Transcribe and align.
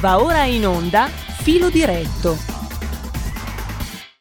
Va 0.00 0.18
ora 0.18 0.44
in 0.44 0.64
onda 0.64 1.08
Filo 1.08 1.68
Diretto. 1.68 2.34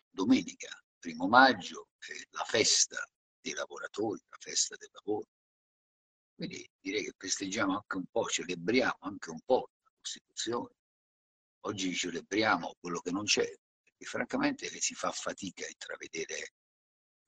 Domenica, 0.10 0.68
primo 1.00 1.30
maggio, 1.30 1.88
è 1.98 2.12
la 2.32 2.44
festa 2.44 3.02
dei 3.40 3.54
lavoratori, 3.54 4.20
la 4.28 4.36
festa 4.42 4.76
del 4.76 4.90
lavoro. 4.92 5.28
Quindi 6.36 6.70
direi 6.82 7.06
che 7.06 7.14
festeggiamo 7.18 7.76
anche 7.76 7.96
un 7.96 8.04
po', 8.12 8.26
celebriamo 8.26 8.98
anche 9.00 9.30
un 9.30 9.40
po' 9.46 9.70
la 9.82 9.92
Costituzione. 10.02 10.76
Oggi 11.62 11.96
celebriamo 11.96 12.76
quello 12.78 13.00
che 13.00 13.12
non 13.12 13.24
c'è, 13.24 13.50
perché 13.82 14.06
francamente 14.06 14.68
si 14.82 14.96
fa 14.96 15.14
fatica 15.14 15.64
a 15.64 15.70
intravedere 15.70 16.56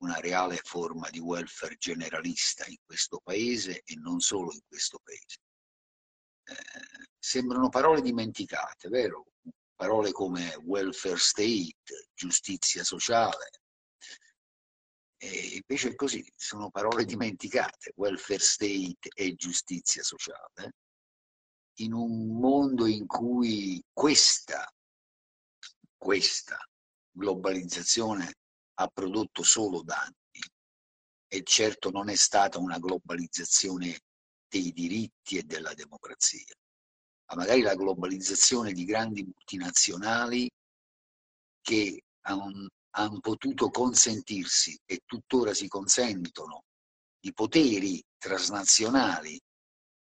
una 0.02 0.20
reale 0.20 0.60
forma 0.62 1.10
di 1.10 1.20
welfare 1.20 1.78
generalista 1.78 2.66
in 2.68 2.76
questo 2.84 3.22
paese 3.24 3.82
e 3.86 3.96
non 3.96 4.20
solo 4.20 4.52
in 4.52 4.60
questo 4.68 5.00
paese. 5.02 5.38
Sembrano 7.18 7.70
parole 7.70 8.02
dimenticate, 8.02 8.90
vero? 8.90 9.28
Parole 9.76 10.12
come 10.12 10.56
welfare 10.64 11.18
state, 11.18 12.10
giustizia 12.14 12.84
sociale. 12.84 13.50
E 15.18 15.62
invece 15.62 15.90
è 15.90 15.96
così, 15.96 16.26
sono 16.36 16.72
parole 16.72 17.06
dimenticate, 17.06 17.94
welfare 17.96 18.40
state 18.40 19.10
e 19.14 19.36
giustizia 19.36 20.02
sociale, 20.02 20.74
in 21.80 21.94
un 21.94 22.40
mondo 22.40 22.88
in 22.88 23.06
cui 23.06 23.84
questa, 23.94 24.68
questa 25.96 26.58
globalizzazione 27.12 28.34
ha 28.76 28.88
prodotto 28.88 29.44
solo 29.44 29.84
danni 29.84 30.16
e 31.28 31.44
certo 31.44 31.92
non 31.92 32.10
è 32.10 32.16
stata 32.16 32.58
una 32.58 32.80
globalizzazione 32.80 34.00
dei 34.52 34.74
diritti 34.74 35.38
e 35.38 35.44
della 35.44 35.74
democrazia, 35.74 36.54
ma 37.30 37.38
magari 37.38 37.62
la 37.62 37.76
globalizzazione 37.76 38.74
di 38.74 38.84
grandi 38.84 39.24
multinazionali 39.24 40.50
che 41.62 42.04
hanno 42.26 42.68
han 42.96 43.22
potuto 43.22 43.70
consentirsi 43.70 44.78
e 44.86 45.04
tuttora 45.06 45.54
si 45.54 45.70
consentono 45.70 46.66
di 47.18 47.32
poteri 47.32 48.04
transnazionali 48.18 49.40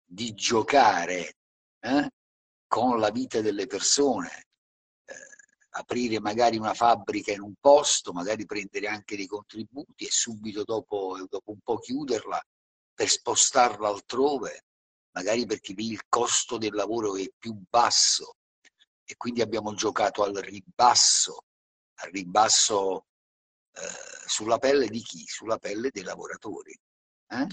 di 0.05 0.35
giocare 0.35 1.35
eh, 1.81 2.11
con 2.69 3.01
la 3.01 3.11
vita 3.11 3.41
delle 3.41 3.67
persone, 3.67 4.47
aprire 5.77 6.21
magari 6.21 6.57
una 6.57 6.75
fabbrica 6.75 7.33
in 7.33 7.41
un 7.41 7.55
posto, 7.61 8.13
magari 8.13 8.47
prendere 8.47 8.87
anche 8.87 9.17
dei 9.17 9.27
contributi 9.27 10.07
e 10.07 10.11
subito 10.11 10.63
dopo, 10.65 11.17
dopo 11.29 11.51
un 11.51 11.61
po' 11.63 11.79
chiuderla 11.79 12.41
per 12.97 13.09
spostarla 13.09 13.87
altrove, 13.87 14.65
magari 15.13 15.47
perché 15.47 15.73
lì 15.75 15.91
il 15.93 16.03
costo 16.09 16.59
del 16.59 16.75
lavoro 16.75 17.17
è 17.17 17.31
più 17.39 17.55
basso 17.69 18.39
e 19.05 19.17
quindi 19.17 19.43
abbiamo 19.43 19.75
giocato 19.75 20.25
al 20.25 20.35
ribasso, 20.35 21.45
al 22.01 22.11
ribasso 22.11 23.07
eh, 23.73 24.27
sulla 24.27 24.59
pelle 24.59 24.89
di 24.89 25.01
chi? 25.01 25.25
Sulla 25.27 25.59
pelle 25.59 25.91
dei 25.93 26.03
lavoratori, 26.03 26.77
eh? 27.29 27.47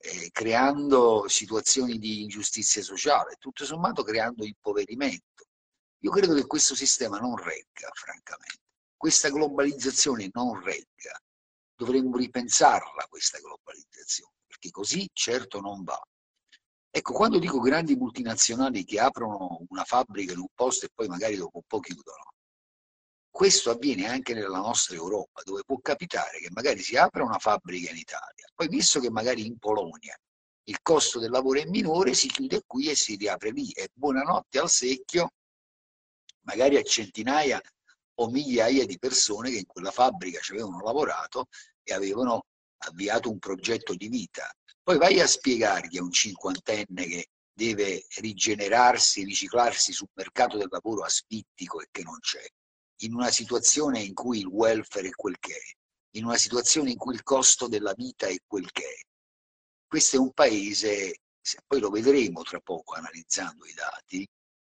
Eh, 0.00 0.30
creando 0.30 1.26
situazioni 1.28 1.98
di 1.98 2.22
ingiustizia 2.22 2.82
sociale, 2.82 3.36
tutto 3.38 3.64
sommato 3.64 4.04
creando 4.04 4.44
impoverimento 4.44 5.48
io 6.02 6.10
credo 6.12 6.34
che 6.34 6.46
questo 6.46 6.76
sistema 6.76 7.18
non 7.18 7.36
regga, 7.36 7.90
francamente. 7.92 8.62
Questa 8.96 9.30
globalizzazione 9.30 10.30
non 10.32 10.62
regga. 10.62 11.20
Dovremmo 11.74 12.16
ripensarla, 12.16 13.06
questa 13.08 13.38
globalizzazione, 13.38 14.32
perché 14.58 14.70
così 14.70 15.08
certo 15.12 15.60
non 15.60 15.84
va. 15.84 16.00
Ecco, 16.90 17.12
quando 17.12 17.38
dico 17.38 17.60
grandi 17.60 17.94
multinazionali 17.94 18.84
che 18.84 18.98
aprono 18.98 19.64
una 19.68 19.84
fabbrica 19.84 20.32
in 20.32 20.40
un 20.40 20.48
posto 20.54 20.86
e 20.86 20.90
poi 20.92 21.06
magari 21.06 21.36
dopo 21.36 21.58
un 21.58 21.66
po' 21.66 21.80
chiudono, 21.80 22.32
questo 23.30 23.70
avviene 23.70 24.08
anche 24.08 24.34
nella 24.34 24.58
nostra 24.58 24.96
Europa, 24.96 25.42
dove 25.44 25.62
può 25.64 25.78
capitare 25.80 26.38
che 26.40 26.48
magari 26.50 26.80
si 26.80 26.96
apra 26.96 27.22
una 27.22 27.38
fabbrica 27.38 27.90
in 27.90 27.98
Italia, 27.98 28.48
poi 28.54 28.68
visto 28.68 28.98
che 29.00 29.10
magari 29.10 29.46
in 29.46 29.58
Polonia 29.58 30.18
il 30.64 30.82
costo 30.82 31.18
del 31.18 31.30
lavoro 31.30 31.60
è 31.60 31.64
minore, 31.66 32.14
si 32.14 32.28
chiude 32.28 32.62
qui 32.66 32.90
e 32.90 32.96
si 32.96 33.16
riapre 33.16 33.52
lì. 33.52 33.70
E 33.70 33.88
buonanotte 33.92 34.58
al 34.58 34.68
secchio, 34.68 35.32
magari 36.40 36.76
a 36.76 36.82
centinaia 36.82 37.60
o 38.20 38.28
migliaia 38.28 38.84
di 38.84 38.98
persone 38.98 39.50
che 39.50 39.58
in 39.58 39.66
quella 39.66 39.90
fabbrica 39.90 40.40
ci 40.40 40.52
avevano 40.52 40.80
lavorato 40.80 41.46
e 41.82 41.94
avevano 41.94 42.44
avviato 42.78 43.30
un 43.30 43.38
progetto 43.38 43.94
di 43.94 44.08
vita. 44.08 44.50
Poi 44.82 44.98
vai 44.98 45.20
a 45.20 45.26
spiegargli 45.26 45.98
a 45.98 46.02
un 46.02 46.12
cinquantenne 46.12 47.06
che 47.06 47.28
deve 47.52 48.06
rigenerarsi, 48.18 49.24
riciclarsi 49.24 49.92
sul 49.92 50.08
mercato 50.14 50.56
del 50.56 50.68
lavoro 50.70 51.02
aspittico 51.02 51.80
e 51.80 51.88
che 51.90 52.02
non 52.02 52.18
c'è, 52.20 52.46
in 53.02 53.14
una 53.14 53.30
situazione 53.30 54.00
in 54.00 54.14
cui 54.14 54.38
il 54.38 54.46
welfare 54.46 55.08
è 55.08 55.10
quel 55.10 55.38
che 55.38 55.54
è, 55.54 56.16
in 56.16 56.24
una 56.24 56.36
situazione 56.36 56.90
in 56.90 56.96
cui 56.96 57.14
il 57.14 57.22
costo 57.22 57.68
della 57.68 57.92
vita 57.94 58.26
è 58.28 58.36
quel 58.46 58.70
che 58.70 58.82
è. 58.82 59.00
Questo 59.86 60.16
è 60.16 60.18
un 60.18 60.32
paese, 60.32 61.22
poi 61.66 61.80
lo 61.80 61.90
vedremo 61.90 62.42
tra 62.42 62.60
poco 62.60 62.94
analizzando 62.94 63.64
i 63.66 63.74
dati, 63.74 64.26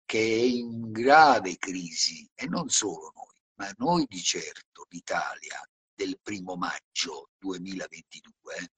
che 0.05 0.19
è 0.19 0.43
in 0.43 0.91
grave 0.91 1.57
crisi 1.57 2.29
e 2.35 2.47
non 2.47 2.69
solo 2.69 3.11
noi, 3.15 3.41
ma 3.55 3.73
noi 3.77 4.05
di 4.07 4.21
certo, 4.21 4.85
l'Italia 4.89 5.59
del 5.95 6.19
primo 6.21 6.55
maggio 6.55 7.29
2022, 7.37 8.71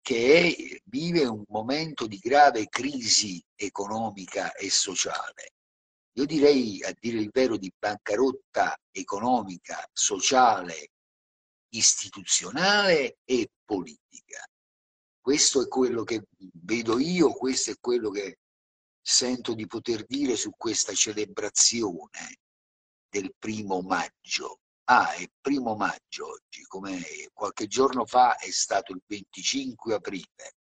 che 0.00 0.82
vive 0.84 1.26
un 1.26 1.42
momento 1.48 2.06
di 2.06 2.18
grave 2.18 2.68
crisi 2.68 3.42
economica 3.54 4.52
e 4.54 4.70
sociale. 4.70 5.54
Io 6.16 6.26
direi, 6.26 6.82
a 6.84 6.94
dire 6.98 7.18
il 7.18 7.30
vero, 7.32 7.56
di 7.56 7.72
bancarotta 7.76 8.78
economica, 8.92 9.88
sociale, 9.92 10.90
istituzionale 11.70 13.18
e 13.24 13.50
politica. 13.64 14.46
Questo 15.20 15.62
è 15.62 15.68
quello 15.68 16.04
che 16.04 16.24
vedo 16.36 16.98
io, 16.98 17.32
questo 17.32 17.72
è 17.72 17.74
quello 17.80 18.10
che 18.10 18.38
sento 19.00 19.54
di 19.54 19.66
poter 19.66 20.04
dire 20.06 20.36
su 20.36 20.50
questa 20.56 20.94
celebrazione 20.94 22.38
del 23.08 23.34
primo 23.38 23.80
maggio. 23.80 24.60
Ah, 24.86 25.14
è 25.14 25.26
primo 25.40 25.76
maggio 25.76 26.28
oggi, 26.28 26.62
come 26.64 27.30
qualche 27.32 27.66
giorno 27.66 28.04
fa 28.04 28.36
è 28.36 28.50
stato 28.50 28.92
il 28.92 29.02
25 29.06 29.94
aprile, 29.94 30.56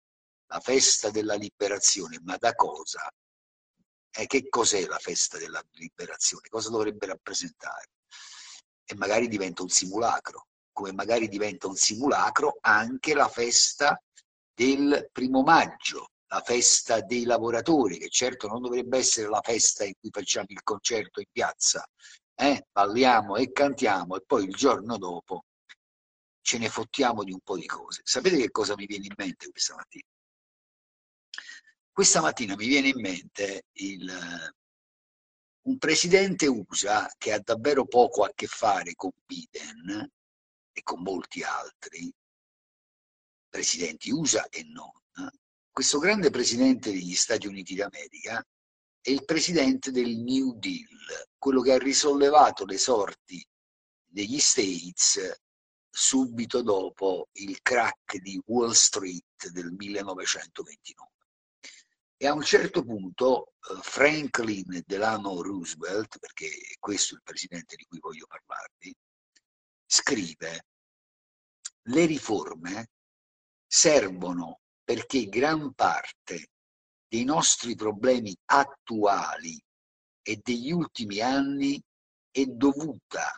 la 0.47 0.59
festa 0.59 1.09
della 1.09 1.35
liberazione, 1.35 2.19
ma 2.23 2.35
da 2.35 2.53
cosa? 2.53 3.09
E 4.11 4.25
che 4.25 4.49
cos'è 4.49 4.85
la 4.87 4.97
festa 4.97 5.37
della 5.37 5.63
liberazione? 5.71 6.49
Cosa 6.49 6.69
dovrebbe 6.69 7.05
rappresentare? 7.05 7.91
E 8.83 8.95
magari 8.95 9.29
diventa 9.29 9.61
un 9.61 9.69
simulacro, 9.69 10.47
come 10.73 10.91
magari 10.91 11.29
diventa 11.29 11.67
un 11.67 11.75
simulacro 11.75 12.57
anche 12.59 13.13
la 13.13 13.29
festa 13.29 14.01
del 14.53 15.09
primo 15.13 15.43
maggio, 15.43 16.09
la 16.27 16.41
festa 16.41 16.99
dei 16.99 17.23
lavoratori, 17.23 17.97
che 17.97 18.09
certo 18.09 18.47
non 18.47 18.61
dovrebbe 18.61 18.97
essere 18.97 19.29
la 19.29 19.41
festa 19.41 19.85
in 19.85 19.93
cui 19.97 20.09
facciamo 20.11 20.47
il 20.49 20.61
concerto 20.61 21.21
in 21.21 21.27
piazza, 21.31 21.87
eh? 22.39 22.67
balliamo 22.71 23.35
e 23.35 23.51
cantiamo 23.51 24.15
e 24.15 24.21
poi 24.25 24.45
il 24.45 24.53
giorno 24.53 24.97
dopo 24.97 25.45
ce 26.41 26.57
ne 26.57 26.69
fottiamo 26.69 27.23
di 27.23 27.31
un 27.31 27.41
po' 27.41 27.57
di 27.57 27.65
cose. 27.65 28.01
Sapete 28.03 28.37
che 28.37 28.49
cosa 28.49 28.75
mi 28.75 28.85
viene 28.85 29.07
in 29.07 29.13
mente 29.17 29.49
questa 29.51 29.75
mattina? 29.75 30.07
Questa 31.91 32.21
mattina 32.21 32.55
mi 32.55 32.67
viene 32.67 32.87
in 32.87 32.99
mente 33.01 33.65
il, 33.73 34.09
un 35.63 35.77
presidente 35.77 36.47
USA 36.47 37.13
che 37.17 37.33
ha 37.33 37.39
davvero 37.39 37.85
poco 37.85 38.23
a 38.23 38.31
che 38.33 38.47
fare 38.47 38.95
con 38.95 39.11
Biden 39.25 40.09
e 40.71 40.81
con 40.81 41.01
molti 41.01 41.43
altri 41.43 42.11
presidenti 43.49 44.11
USA 44.11 44.47
e 44.47 44.63
non, 44.63 44.91
questo 45.71 45.99
grande 45.99 46.29
presidente 46.29 46.91
degli 46.91 47.15
Stati 47.15 47.47
Uniti 47.47 47.75
d'America 47.75 48.45
è 49.01 49.09
il 49.09 49.23
presidente 49.25 49.91
del 49.91 50.17
New 50.17 50.57
Deal, 50.57 50.87
quello 51.37 51.61
che 51.61 51.73
ha 51.73 51.77
risollevato 51.77 52.65
le 52.65 52.77
sorti 52.77 53.45
degli 54.05 54.39
States 54.39 55.41
subito 55.89 56.61
dopo 56.61 57.29
il 57.33 57.61
crack 57.61 58.17
di 58.17 58.41
Wall 58.45 58.71
Street 58.71 59.49
del 59.49 59.71
1929. 59.71 61.11
E 62.21 62.27
a 62.27 62.33
un 62.33 62.43
certo 62.43 62.83
punto 62.83 63.53
eh, 63.69 63.79
Franklin 63.81 64.83
Delano 64.85 65.41
Roosevelt, 65.41 66.19
perché 66.19 66.49
questo 66.77 67.13
è 67.13 67.17
il 67.17 67.23
presidente 67.23 67.75
di 67.75 67.85
cui 67.85 67.99
voglio 67.99 68.27
parlarvi, 68.27 68.93
scrive 69.85 70.65
le 71.83 72.05
riforme 72.05 72.89
servono 73.65 74.59
perché 74.83 75.25
gran 75.25 75.73
parte 75.73 76.49
dei 77.09 77.23
nostri 77.23 77.75
problemi 77.75 78.35
attuali 78.45 79.59
e 80.21 80.39
degli 80.43 80.71
ultimi 80.71 81.19
anni 81.19 81.81
è 82.29 82.45
dovuta 82.45 83.35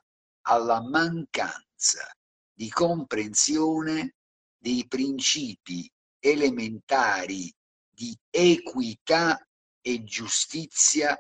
alla 0.47 0.81
mancanza 0.81 2.12
di 2.53 2.69
comprensione 2.69 4.15
dei 4.57 4.85
principi 4.88 5.89
elementari 6.19 7.51
di 7.89 8.15
equità 8.29 9.39
e 9.81 10.03
giustizia 10.03 11.18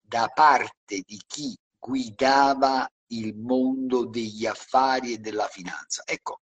da 0.00 0.26
parte 0.28 1.02
di 1.04 1.20
chi 1.26 1.54
guidava 1.78 2.88
il 3.08 3.36
mondo 3.36 4.06
degli 4.06 4.46
affari 4.46 5.12
e 5.12 5.18
della 5.18 5.48
finanza. 5.48 6.02
Ecco, 6.06 6.40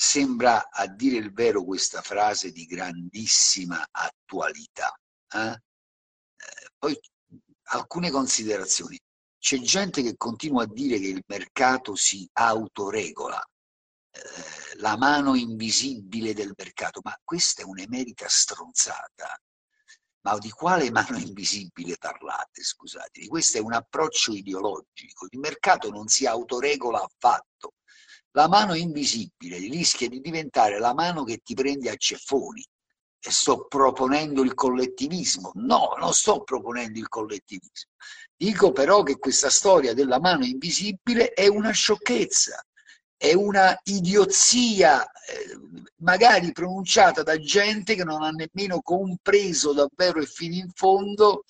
sembra 0.00 0.70
a 0.70 0.86
dire 0.86 1.16
il 1.16 1.32
vero 1.32 1.64
questa 1.64 2.02
frase 2.02 2.52
di 2.52 2.66
grandissima 2.66 3.84
attualità. 3.90 4.96
Eh? 5.28 5.50
Eh, 5.50 6.70
poi 6.78 6.96
alcune 7.70 8.08
considerazioni. 8.12 8.96
C'è 9.40 9.58
gente 9.58 10.02
che 10.02 10.16
continua 10.16 10.62
a 10.62 10.68
dire 10.68 11.00
che 11.00 11.08
il 11.08 11.24
mercato 11.26 11.96
si 11.96 12.28
autoregola, 12.32 13.44
eh, 14.10 14.20
la 14.76 14.96
mano 14.96 15.34
invisibile 15.34 16.32
del 16.32 16.52
mercato, 16.56 17.00
ma 17.02 17.18
questa 17.24 17.62
è 17.62 17.64
un'emerita 17.64 18.28
stronzata. 18.28 19.36
Ma 20.20 20.38
di 20.38 20.50
quale 20.50 20.90
mano 20.92 21.18
invisibile 21.18 21.96
parlate, 21.98 22.62
scusate? 22.62 23.26
Questo 23.26 23.58
è 23.58 23.60
un 23.60 23.72
approccio 23.72 24.32
ideologico. 24.32 25.26
Il 25.30 25.40
mercato 25.40 25.90
non 25.90 26.06
si 26.06 26.24
autoregola 26.24 27.02
affatto. 27.02 27.72
La 28.32 28.48
mano 28.48 28.74
invisibile 28.74 29.58
rischia 29.58 30.08
di 30.08 30.20
diventare 30.20 30.78
la 30.78 30.94
mano 30.94 31.24
che 31.24 31.38
ti 31.38 31.54
prende 31.54 31.90
a 31.90 31.96
ceffoni. 31.96 32.64
E 33.20 33.30
sto 33.32 33.66
proponendo 33.66 34.42
il 34.42 34.54
collettivismo. 34.54 35.50
No, 35.54 35.94
non 35.98 36.12
sto 36.12 36.42
proponendo 36.42 36.98
il 36.98 37.08
collettivismo. 37.08 37.90
Dico 38.36 38.70
però 38.70 39.02
che 39.02 39.18
questa 39.18 39.50
storia 39.50 39.92
della 39.92 40.20
mano 40.20 40.44
invisibile 40.44 41.32
è 41.32 41.48
una 41.48 41.72
sciocchezza 41.72 42.62
è 43.18 43.34
una 43.34 43.76
idiozia 43.82 45.02
eh, 45.02 45.58
magari 45.96 46.52
pronunciata 46.52 47.24
da 47.24 47.36
gente 47.36 47.96
che 47.96 48.04
non 48.04 48.22
ha 48.22 48.30
nemmeno 48.30 48.80
compreso 48.80 49.72
davvero 49.72 50.20
e 50.20 50.26
fino 50.26 50.54
in 50.54 50.70
fondo 50.72 51.44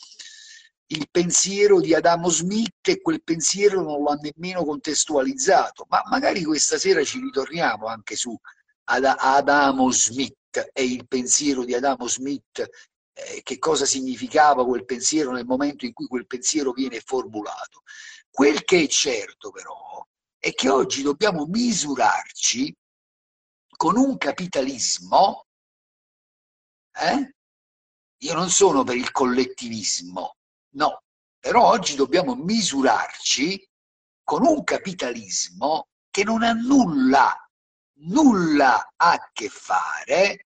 il 0.90 1.08
pensiero 1.11 1.81
di 1.81 1.94
Adamo 1.94 2.29
Smith 2.31 2.88
e 2.88 3.00
quel 3.00 3.23
pensiero 3.23 3.82
non 3.82 4.02
lo 4.02 4.11
ha 4.11 4.19
nemmeno 4.20 4.64
contestualizzato. 4.64 5.87
Ma 5.88 6.02
magari 6.06 6.44
questa 6.44 6.79
sera 6.79 7.05
ci 7.05 7.20
ritorniamo 7.20 7.87
anche 7.87 8.17
su 8.17 8.38
Adamo 8.85 9.90
Smith 9.90 10.70
e 10.73 10.85
il 10.85 11.06
pensiero 11.06 11.64
di 11.64 11.75
Adamo 11.75 12.08
Smith, 12.08 12.67
eh, 13.12 13.43
che 13.43 13.58
cosa 13.58 13.85
significava 13.85 14.64
quel 14.64 14.87
pensiero 14.87 15.32
nel 15.32 15.44
momento 15.44 15.85
in 15.85 15.93
cui 15.93 16.06
quel 16.06 16.26
pensiero 16.26 16.73
viene 16.73 17.00
formulato. 17.00 17.82
Quel 18.31 18.64
che 18.64 18.85
è 18.85 18.87
certo 18.87 19.50
però 19.50 20.06
è 20.38 20.52
che 20.55 20.69
oggi 20.70 21.02
dobbiamo 21.02 21.44
misurarci 21.46 22.75
con 23.76 23.96
un 23.96 24.17
capitalismo, 24.17 25.44
eh? 26.93 27.35
io 28.20 28.35
non 28.35 28.49
sono 28.49 28.85
per 28.85 28.96
il 28.96 29.11
collettivismo, 29.12 30.38
no, 30.78 31.02
però 31.38 31.66
oggi 31.66 31.96
dobbiamo 31.96 32.34
misurarci 32.36 33.69
con 34.22 34.46
un 34.46 34.62
capitalismo 34.62 35.88
che 36.10 36.22
non 36.22 36.42
ha 36.42 36.52
nulla, 36.52 37.34
nulla 38.00 38.92
a 38.96 39.30
che 39.32 39.48
fare 39.48 40.46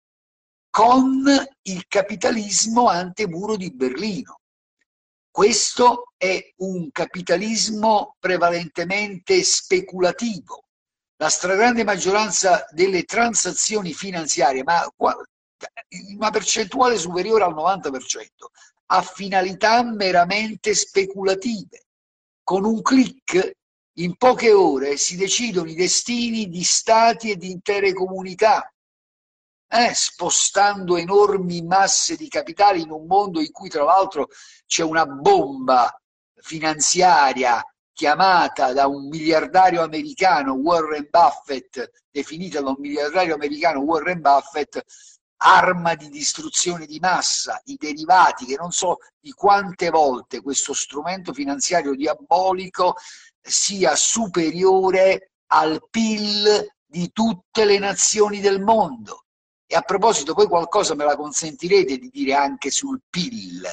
con 0.69 1.23
il 1.61 1.87
capitalismo 1.87 2.89
antemuro 2.89 3.55
di 3.55 3.73
Berlino. 3.73 4.41
Questo 5.31 6.11
è 6.17 6.53
un 6.57 6.91
capitalismo 6.91 8.15
prevalentemente 8.19 9.43
speculativo. 9.43 10.65
La 11.17 11.29
stragrande 11.29 11.83
maggioranza 11.83 12.65
delle 12.71 13.03
transazioni 13.03 13.93
finanziarie, 13.93 14.63
ma 14.63 14.87
una 16.17 16.29
percentuale 16.31 16.97
superiore 16.97 17.43
al 17.43 17.53
90%, 17.53 18.27
ha 18.87 19.01
finalità 19.01 19.83
meramente 19.83 20.73
speculative. 20.73 21.85
Con 22.43 22.65
un 22.65 22.81
clic 22.81 23.55
in 23.97 24.15
poche 24.15 24.51
ore 24.51 24.97
si 24.97 25.15
decidono 25.15 25.69
i 25.69 25.75
destini 25.75 26.47
di 26.47 26.63
stati 26.63 27.31
e 27.31 27.35
di 27.35 27.51
intere 27.51 27.93
comunità 27.93 28.71
eh, 29.69 29.93
spostando 29.93 30.95
enormi 30.95 31.61
masse 31.61 32.15
di 32.15 32.27
capitali 32.29 32.81
in 32.81 32.91
un 32.91 33.05
mondo 33.05 33.41
in 33.41 33.51
cui 33.51 33.69
tra 33.69 33.83
l'altro 33.83 34.29
c'è 34.65 34.83
una 34.83 35.05
bomba 35.05 35.93
finanziaria 36.35 37.61
chiamata 37.91 38.73
da 38.73 38.87
un 38.87 39.07
miliardario 39.07 39.81
americano 39.81 40.53
Warren 40.53 41.07
Buffett, 41.09 41.89
definita 42.09 42.61
da 42.61 42.69
un 42.69 42.75
miliardario 42.79 43.33
americano 43.33 43.79
Warren 43.79 44.21
Buffett, 44.21 44.83
arma 45.37 45.95
di 45.95 46.09
distruzione 46.09 46.85
di 46.85 46.99
massa, 46.99 47.61
i 47.65 47.75
derivati, 47.77 48.45
che 48.45 48.55
non 48.55 48.71
so 48.71 48.97
di 49.19 49.31
quante 49.31 49.89
volte 49.89 50.41
questo 50.41 50.73
strumento 50.73 51.33
finanziario 51.33 51.93
diabolico 51.93 52.95
sia 53.41 53.95
superiore 53.95 55.31
al 55.47 55.85
PIL 55.89 56.75
di 56.85 57.11
tutte 57.11 57.65
le 57.65 57.77
nazioni 57.79 58.39
del 58.39 58.61
mondo. 58.61 59.25
E 59.65 59.75
a 59.75 59.81
proposito, 59.81 60.33
poi 60.33 60.47
qualcosa 60.47 60.95
me 60.95 61.03
la 61.03 61.15
consentirete 61.15 61.97
di 61.97 62.09
dire 62.09 62.33
anche 62.33 62.71
sul 62.71 63.01
PIL, 63.09 63.67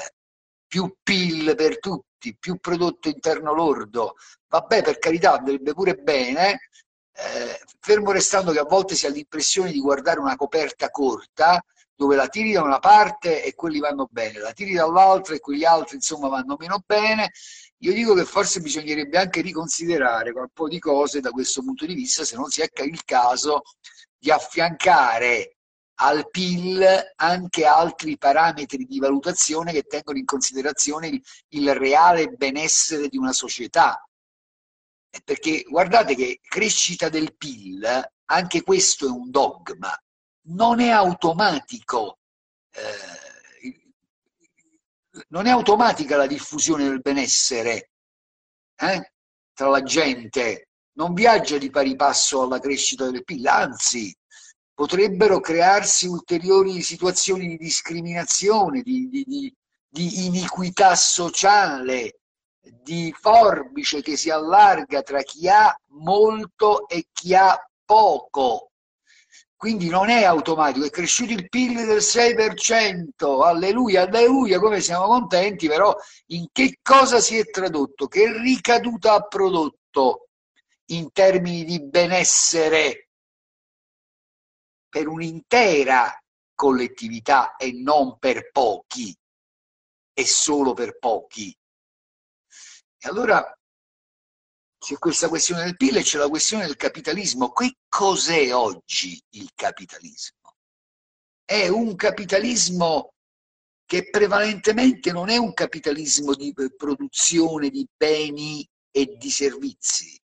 più 0.67 0.93
PIL 1.03 1.55
per 1.55 1.79
tutti, 1.79 2.37
più 2.37 2.59
prodotto 2.59 3.09
interno 3.09 3.53
lordo. 3.53 4.15
Vabbè, 4.49 4.83
per 4.83 4.99
carità, 4.99 5.35
andrebbe 5.39 5.73
pure 5.73 5.95
bene, 5.95 6.69
eh, 7.17 7.61
fermo 7.81 8.11
restando 8.11 8.53
che 8.53 8.59
a 8.59 8.65
volte 8.65 8.95
si 8.95 9.07
ha 9.07 9.11
l'impressione 9.11 9.71
di 9.71 9.81
guardare 9.81 10.21
una 10.21 10.37
coperta 10.37 10.91
corta 10.91 11.65
dove 11.97 12.17
la 12.17 12.29
tiri 12.29 12.53
da 12.53 12.63
una 12.63 12.81
parte 12.81 13.45
e 13.45 13.55
quelli 13.55 13.79
vanno 13.79 14.09
bene, 14.11 14.41
la 14.41 14.53
tiri 14.53 14.75
dall'altra 14.75 15.35
e 15.35 15.41
quegli 15.41 15.65
altri 15.65 15.97
insomma 15.97 16.29
vanno 16.29 16.57
meno 16.59 16.83
bene. 16.85 17.31
Io 17.79 17.93
dico 17.93 18.15
che 18.15 18.25
forse 18.25 18.61
bisognerebbe 18.61 19.19
anche 19.19 19.43
riconsiderare 19.43 20.31
un 20.31 20.49
po' 20.53 20.69
di 20.69 20.79
cose 20.79 21.21
da 21.21 21.31
questo 21.31 21.63
punto 21.63 21.87
di 21.87 21.95
vista, 21.95 22.25
se 22.25 22.35
non 22.35 22.49
si 22.49 22.63
è 22.63 22.69
il 22.83 23.05
caso 23.05 23.63
di 24.19 24.31
affiancare 24.31 25.57
al 25.97 26.29
PIL 26.29 26.85
anche 27.17 27.65
altri 27.65 28.19
parametri 28.19 28.85
di 28.85 28.99
valutazione 28.99 29.73
che 29.73 29.83
tengono 29.83 30.19
in 30.19 30.25
considerazione 30.25 31.09
il, 31.09 31.23
il 31.51 31.75
reale 31.75 32.29
benessere 32.29 33.09
di 33.09 33.17
una 33.17 33.33
società. 33.33 34.05
Perché 35.23 35.63
guardate 35.69 36.15
che 36.15 36.41
crescita 36.43 37.09
del 37.09 37.37
PIL, 37.37 37.87
anche 38.27 38.63
questo 38.63 39.07
è 39.07 39.11
un 39.11 39.31
dogma, 39.31 39.97
non 40.47 40.81
è 40.81 40.91
automatico. 40.91 42.19
Eh, 42.71 43.23
non 45.29 45.47
è 45.47 45.51
automatica 45.51 46.17
la 46.17 46.27
diffusione 46.27 46.85
del 46.85 47.01
benessere 47.01 47.91
eh, 48.77 49.13
tra 49.53 49.69
la 49.69 49.83
gente, 49.83 50.69
non 50.95 51.15
viaggia 51.15 51.59
di 51.59 51.71
pari 51.71 51.95
passo 51.97 52.43
alla 52.43 52.59
crescita 52.59 53.09
del 53.09 53.25
PIL, 53.25 53.47
anzi 53.47 54.15
potrebbero 54.75 55.39
crearsi 55.39 56.07
ulteriori 56.07 56.83
situazioni 56.83 57.47
di 57.47 57.57
discriminazione, 57.57 58.83
di, 58.83 59.09
di, 59.09 59.25
di, 59.25 59.55
di 59.89 60.27
iniquità 60.27 60.97
sociale, 60.97 62.21
di 62.83 63.15
forbice 63.19 64.03
che 64.03 64.17
si 64.17 64.31
allarga 64.31 65.03
tra 65.03 65.23
chi 65.23 65.49
ha 65.49 65.77
molto 65.89 66.89
e 66.89 67.09
chi 67.13 67.35
ha 67.35 67.59
poco. 67.85 68.71
Quindi 69.57 69.89
non 69.89 70.11
è 70.11 70.25
automatico, 70.25 70.85
è 70.85 70.91
cresciuto 70.91 71.33
il 71.33 71.49
PIL 71.49 71.87
del 71.87 72.03
6%, 72.03 73.43
alleluia, 73.43 74.03
alleluia, 74.03 74.59
come 74.59 74.81
siamo 74.81 75.07
contenti, 75.07 75.69
però 75.69 75.95
in 76.27 76.49
che 76.53 76.79
cosa 76.83 77.19
si 77.21 77.39
è 77.39 77.47
tradotto? 77.47 78.07
Che 78.07 78.31
ricaduta 78.41 79.15
ha 79.15 79.23
prodotto 79.23 80.29
in 80.87 81.11
termini 81.13 81.65
di 81.65 81.83
benessere 81.83 83.09
per 84.89 85.09
un'intera 85.09 86.15
collettività 86.55 87.57
e 87.57 87.73
non 87.73 88.19
per 88.19 88.51
pochi, 88.53 89.17
e 90.13 90.27
solo 90.27 90.75
per 90.75 90.99
pochi. 90.99 91.57
E 93.05 93.09
allora 93.09 93.55
c'è 94.79 94.97
questa 94.97 95.29
questione 95.29 95.65
del 95.65 95.77
PIL 95.77 95.99
e 95.99 96.03
c'è 96.03 96.17
la 96.17 96.31
questione 96.31 96.65
del 96.65 96.77
capitalismo. 96.77 97.53
Che 97.53 97.77
cos'è 97.87 98.55
oggi 98.55 99.23
il 99.33 99.51
capitalismo? 99.55 100.55
È 101.45 101.69
un 101.69 101.97
capitalismo 101.97 103.13
che 103.85 104.09
prevalentemente 104.09 105.13
non 105.13 105.29
è 105.29 105.37
un 105.37 105.53
capitalismo 105.53 106.35
di 106.35 106.55
produzione 106.75 107.69
di 107.69 107.87
beni 107.95 108.67
e 108.91 109.17
di 109.19 109.31
servizi, 109.31 110.19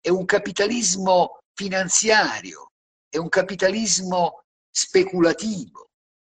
è 0.00 0.08
un 0.08 0.24
capitalismo 0.24 1.38
finanziario, 1.52 2.72
è 3.08 3.16
un 3.18 3.28
capitalismo 3.28 4.42
speculativo, 4.68 5.90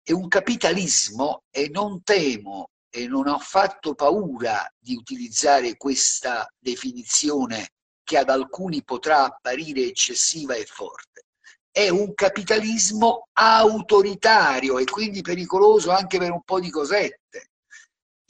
è 0.05 0.13
un 0.13 0.29
capitalismo, 0.29 1.43
e 1.51 1.69
non 1.71 2.05
temo 2.05 2.69
e 2.91 3.07
non 3.07 3.29
ho 3.29 3.39
fatto 3.39 3.95
paura 3.95 4.67
di 4.79 4.95
utilizzare 4.95 5.77
questa 5.77 6.51
definizione 6.59 7.71
che 8.03 8.19
ad 8.19 8.31
alcuni 8.31 8.83
potrà 8.83 9.25
apparire 9.25 9.83
eccessiva 9.83 10.55
e 10.55 10.65
forte, 10.65 11.27
è 11.71 11.91
un 11.91 12.15
capitalismo 12.15 13.29
autoritario 13.35 14.79
e 14.79 14.85
quindi 14.85 15.21
pericoloso 15.21 15.91
anche 15.91 16.19
per 16.19 16.33
un 16.33 16.43
po' 16.43 16.61
di 16.61 16.71
cosette. 16.71 17.51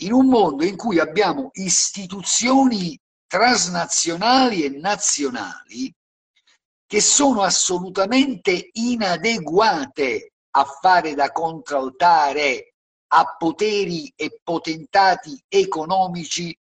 in 0.01 0.13
un 0.13 0.27
mondo 0.27 0.65
in 0.65 0.77
cui 0.77 1.01
abbiamo 1.01 1.51
istituzioni 1.55 2.97
transnazionali 3.27 4.65
e 4.65 4.69
nazionali 4.71 5.93
che 6.87 7.01
sono 7.01 7.43
assolutamente 7.43 8.71
inadeguate 8.73 10.33
a 10.53 10.65
fare 10.65 11.15
da 11.15 11.33
contraltare 11.33 12.75
a 13.09 13.37
poteri 13.39 14.13
e 14.15 14.41
potentati 14.43 15.43
economici 15.49 16.57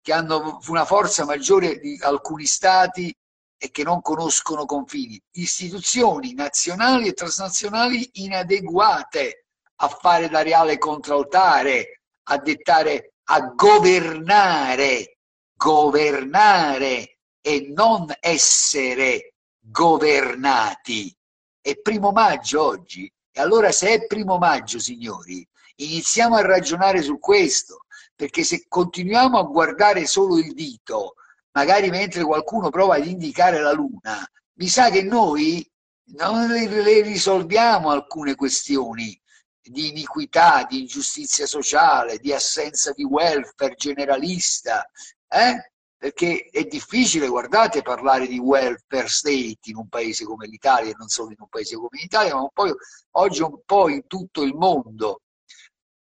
che 0.00 0.12
hanno 0.12 0.60
una 0.66 0.84
forza 0.84 1.24
maggiore 1.24 1.78
di 1.78 1.98
alcuni 2.02 2.46
stati 2.46 3.14
e 3.56 3.70
che 3.70 3.84
non 3.84 4.00
conoscono 4.00 4.66
confini. 4.66 5.20
Istituzioni 5.32 6.34
nazionali 6.34 7.08
e 7.08 7.12
transnazionali 7.12 8.10
inadeguate 8.14 9.46
a 9.76 9.88
fare 9.88 10.28
da 10.28 10.42
reale 10.42 10.78
contraltare, 10.78 12.00
a 12.24 12.38
dettare, 12.38 13.14
a 13.24 13.40
governare, 13.54 15.18
governare 15.56 17.18
e 17.40 17.72
non 17.72 18.12
essere 18.18 19.34
governati. 19.60 21.14
È 21.60 21.76
primo 21.76 22.10
maggio 22.10 22.64
oggi. 22.64 23.10
E 23.34 23.40
allora 23.40 23.70
se 23.70 23.92
è 23.92 24.06
primo 24.06 24.38
maggio, 24.38 24.80
signori, 24.80 25.46
iniziamo 25.76 26.36
a 26.36 26.42
ragionare 26.42 27.02
su 27.02 27.18
questo, 27.18 27.84
perché 28.14 28.44
se 28.44 28.66
continuiamo 28.68 29.38
a 29.38 29.44
guardare 29.44 30.06
solo 30.06 30.38
il 30.38 30.54
dito, 30.54 31.14
magari 31.52 31.90
mentre 31.90 32.24
qualcuno 32.24 32.70
prova 32.70 32.96
ad 32.96 33.06
indicare 33.06 33.60
la 33.60 33.72
luna, 33.72 34.26
mi 34.54 34.68
sa 34.68 34.90
che 34.90 35.02
noi 35.02 35.66
non 36.14 36.48
le, 36.48 37.02
risolviamo 37.02 37.90
alcune 37.90 38.34
questioni 38.34 39.18
di 39.60 39.88
iniquità, 39.88 40.66
di 40.68 40.80
ingiustizia 40.80 41.46
sociale, 41.46 42.18
di 42.18 42.32
assenza 42.32 42.92
di 42.92 43.04
welfare 43.04 43.74
generalista, 43.76 44.88
eh? 45.28 45.72
perché 45.96 46.48
è 46.50 46.64
difficile, 46.64 47.28
guardate, 47.28 47.80
parlare 47.80 48.26
di 48.26 48.38
welfare 48.38 49.06
state 49.06 49.56
in 49.66 49.76
un 49.76 49.88
paese 49.88 50.24
come 50.24 50.48
l'Italia 50.48 50.92
non 50.98 51.06
solo 51.06 51.30
in 51.30 51.36
un 51.38 51.48
paese 51.48 51.76
come 51.76 51.90
l'Italia, 51.92 52.34
ma 52.34 52.48
poi 52.52 52.72
oggi 53.12 53.42
un 53.42 53.60
po' 53.64 53.88
in 53.88 54.08
tutto 54.08 54.42
il 54.42 54.52
mondo. 54.52 55.20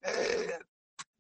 Eh, 0.05 0.65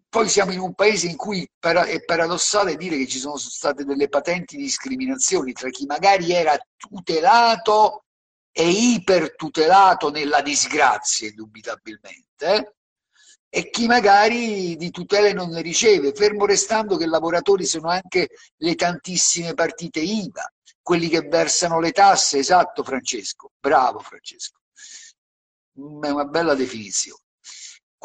poi 0.07 0.29
siamo 0.29 0.51
in 0.53 0.59
un 0.59 0.73
paese 0.73 1.07
in 1.07 1.15
cui 1.17 1.43
è 1.59 2.03
paradossale 2.05 2.77
dire 2.77 2.97
che 2.97 3.07
ci 3.07 3.19
sono 3.19 3.35
state 3.35 3.83
delle 3.83 4.07
patenti 4.07 4.55
discriminazioni 4.55 5.51
tra 5.51 5.69
chi 5.69 5.85
magari 5.85 6.31
era 6.31 6.57
tutelato 6.77 8.05
e 8.51 8.69
ipertutelato 8.69 10.11
nella 10.11 10.41
disgrazia, 10.41 11.27
indubitabilmente, 11.27 12.45
eh? 12.45 12.73
e 13.49 13.69
chi 13.69 13.87
magari 13.87 14.77
di 14.77 14.91
tutele 14.91 15.33
non 15.33 15.49
ne 15.49 15.61
riceve, 15.61 16.13
fermo 16.13 16.45
restando 16.45 16.95
che 16.95 17.05
lavoratori 17.05 17.65
sono 17.65 17.89
anche 17.89 18.29
le 18.57 18.75
tantissime 18.75 19.53
partite 19.53 19.99
IVA, 19.99 20.49
quelli 20.81 21.09
che 21.09 21.21
versano 21.21 21.81
le 21.81 21.91
tasse, 21.91 22.37
esatto 22.37 22.83
Francesco, 22.83 23.51
bravo 23.59 23.99
Francesco, 23.99 24.59
è 25.73 26.09
una 26.09 26.25
bella 26.25 26.53
definizione, 26.53 27.23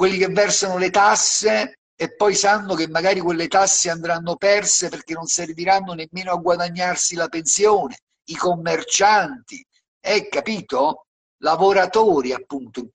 quelli 0.01 0.17
che 0.17 0.29
versano 0.29 0.79
le 0.79 0.89
tasse 0.89 1.81
e 1.95 2.15
poi 2.15 2.35
sanno 2.35 2.75
che 2.75 2.89
magari 2.89 3.21
quelle 3.21 3.49
tasse 3.49 3.91
andranno 3.91 4.37
perse 4.37 4.89
perché 4.89 5.13
non 5.13 5.27
serviranno 5.27 5.93
nemmeno 5.93 6.33
a 6.33 6.37
guadagnarsi 6.37 7.17
la 7.17 7.29
pensione, 7.29 7.99
i 8.31 8.35
commercianti, 8.35 9.63
è 10.01 10.27
capito? 10.29 11.05
Lavoratori 11.43 12.33
appunto, 12.33 12.93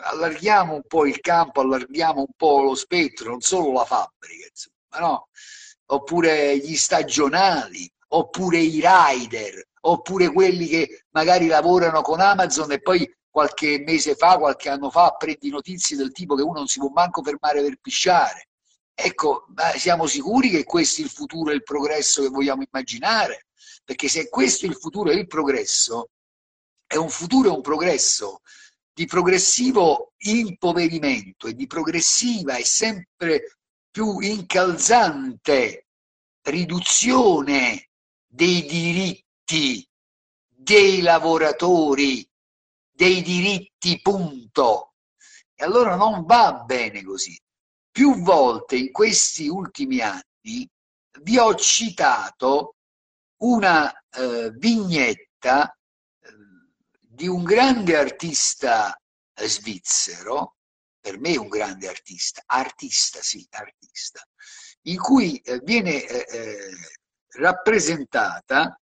allarghiamo 0.00 0.74
un 0.74 0.82
po' 0.84 1.06
il 1.06 1.20
campo, 1.20 1.60
allarghiamo 1.60 2.18
un 2.18 2.34
po' 2.36 2.60
lo 2.62 2.74
spettro, 2.74 3.30
non 3.30 3.40
solo 3.40 3.70
la 3.70 3.84
fabbrica, 3.84 4.48
insomma, 4.48 5.06
no? 5.06 5.28
oppure 5.92 6.58
gli 6.58 6.74
stagionali, 6.74 7.88
oppure 8.08 8.58
i 8.58 8.82
rider, 8.84 9.64
oppure 9.82 10.32
quelli 10.32 10.66
che 10.66 11.04
magari 11.10 11.46
lavorano 11.46 12.02
con 12.02 12.18
Amazon 12.18 12.72
e 12.72 12.80
poi 12.80 13.08
qualche 13.30 13.82
mese 13.86 14.14
fa, 14.16 14.36
qualche 14.38 14.68
anno 14.68 14.90
fa, 14.90 15.12
prendi 15.12 15.50
notizie 15.50 15.96
del 15.96 16.12
tipo 16.12 16.34
che 16.34 16.42
uno 16.42 16.58
non 16.58 16.66
si 16.66 16.78
può 16.78 16.88
manco 16.88 17.22
fermare 17.22 17.62
per 17.62 17.78
pisciare. 17.80 18.48
Ecco, 18.92 19.46
siamo 19.76 20.06
sicuri 20.06 20.50
che 20.50 20.64
questo 20.64 21.00
è 21.00 21.04
il 21.04 21.10
futuro 21.10 21.50
e 21.50 21.54
il 21.54 21.62
progresso 21.62 22.22
che 22.22 22.28
vogliamo 22.28 22.62
immaginare? 22.68 23.46
Perché 23.84 24.08
se 24.08 24.28
questo 24.28 24.66
è 24.66 24.68
il 24.68 24.76
futuro 24.76 25.10
e 25.10 25.14
il 25.14 25.26
progresso, 25.26 26.10
è 26.86 26.96
un 26.96 27.08
futuro 27.08 27.48
e 27.48 27.52
un 27.52 27.62
progresso 27.62 28.40
di 28.92 29.06
progressivo 29.06 30.12
impoverimento 30.18 31.46
e 31.46 31.54
di 31.54 31.66
progressiva 31.66 32.56
e 32.56 32.64
sempre 32.64 33.58
più 33.90 34.18
incalzante 34.18 35.86
riduzione 36.42 37.90
dei 38.26 38.66
diritti 38.66 39.88
dei 40.46 41.00
lavoratori, 41.00 42.28
dei 43.00 43.22
diritti 43.22 43.98
punto. 44.02 44.92
E 45.54 45.64
allora 45.64 45.96
non 45.96 46.26
va 46.26 46.52
bene 46.66 47.02
così. 47.02 47.34
Più 47.90 48.20
volte 48.20 48.76
in 48.76 48.92
questi 48.92 49.48
ultimi 49.48 50.00
anni 50.00 50.68
vi 51.22 51.38
ho 51.38 51.54
citato 51.54 52.74
una 53.38 53.90
eh, 53.90 54.50
vignetta 54.50 55.74
di 57.00 57.26
un 57.26 57.42
grande 57.42 57.96
artista 57.96 58.94
eh, 59.34 59.48
svizzero, 59.48 60.56
per 61.00 61.18
me 61.18 61.38
un 61.38 61.48
grande 61.48 61.88
artista, 61.88 62.42
artista 62.44 63.22
sì, 63.22 63.46
artista, 63.50 64.22
in 64.82 64.98
cui 64.98 65.38
eh, 65.38 65.58
viene 65.60 66.04
eh, 66.04 66.26
eh, 66.36 66.76
rappresentata, 67.38 68.78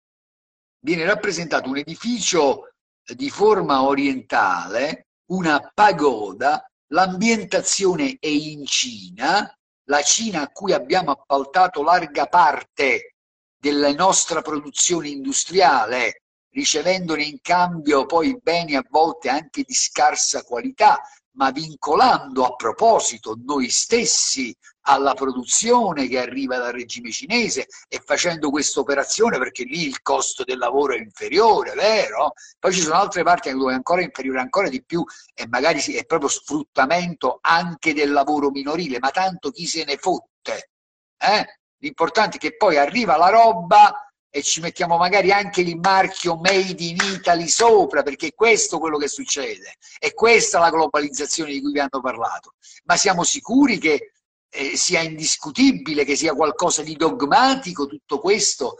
viene 0.80 1.06
rappresentato 1.06 1.70
un 1.70 1.78
edificio 1.78 2.71
di 3.04 3.30
forma 3.30 3.82
orientale, 3.82 5.06
una 5.30 5.70
pagoda, 5.74 6.64
l'ambientazione 6.88 8.16
è 8.20 8.26
in 8.26 8.64
Cina, 8.66 9.52
la 9.84 10.02
Cina 10.02 10.42
a 10.42 10.48
cui 10.48 10.72
abbiamo 10.72 11.10
appaltato 11.12 11.82
larga 11.82 12.26
parte 12.26 13.16
della 13.58 13.92
nostra 13.92 14.42
produzione 14.42 15.08
industriale 15.08 16.22
ricevendone 16.52 17.24
in 17.24 17.40
cambio 17.40 18.04
poi 18.06 18.38
beni 18.40 18.76
a 18.76 18.84
volte 18.88 19.28
anche 19.28 19.62
di 19.62 19.74
scarsa 19.74 20.42
qualità, 20.42 21.00
ma 21.34 21.50
vincolando 21.50 22.44
a 22.44 22.54
proposito 22.54 23.38
noi 23.44 23.68
stessi 23.70 24.54
alla 24.82 25.14
produzione 25.14 26.08
che 26.08 26.18
arriva 26.18 26.58
dal 26.58 26.72
regime 26.72 27.10
cinese 27.10 27.66
e 27.88 28.02
facendo 28.04 28.50
questa 28.50 28.80
operazione 28.80 29.38
perché 29.38 29.64
lì 29.64 29.86
il 29.86 30.02
costo 30.02 30.44
del 30.44 30.58
lavoro 30.58 30.94
è 30.94 30.98
inferiore, 30.98 31.74
vero? 31.74 32.32
Poi 32.58 32.72
ci 32.72 32.80
sono 32.80 32.96
altre 32.96 33.22
parti 33.22 33.50
dove 33.52 33.72
è 33.72 33.76
ancora 33.76 34.02
inferiore 34.02 34.40
ancora 34.40 34.68
di 34.68 34.82
più 34.84 35.04
e 35.34 35.46
magari 35.48 35.80
è 35.80 36.04
proprio 36.04 36.28
sfruttamento 36.28 37.38
anche 37.40 37.94
del 37.94 38.10
lavoro 38.10 38.50
minorile, 38.50 38.98
ma 38.98 39.10
tanto 39.10 39.50
chi 39.50 39.66
se 39.66 39.84
ne 39.84 39.96
fotte? 39.96 40.70
Eh? 41.16 41.60
L'importante 41.78 42.36
è 42.36 42.40
che 42.40 42.56
poi 42.56 42.76
arriva 42.76 43.16
la 43.16 43.28
roba 43.28 44.11
e 44.34 44.42
ci 44.42 44.60
mettiamo 44.60 44.96
magari 44.96 45.30
anche 45.30 45.60
il 45.60 45.76
marchio 45.76 46.36
Made 46.36 46.82
in 46.82 46.96
Italy 47.12 47.48
sopra, 47.48 48.02
perché 48.02 48.28
è 48.28 48.34
questo 48.34 48.78
quello 48.78 48.96
che 48.96 49.06
succede, 49.06 49.76
è 49.98 50.14
questa 50.14 50.58
la 50.58 50.70
globalizzazione 50.70 51.52
di 51.52 51.60
cui 51.60 51.72
vi 51.72 51.80
hanno 51.80 52.00
parlato. 52.00 52.54
Ma 52.84 52.96
siamo 52.96 53.24
sicuri 53.24 53.76
che 53.76 54.12
eh, 54.48 54.74
sia 54.74 55.00
indiscutibile, 55.00 56.06
che 56.06 56.16
sia 56.16 56.32
qualcosa 56.32 56.82
di 56.82 56.96
dogmatico 56.96 57.86
tutto 57.86 58.20
questo? 58.20 58.76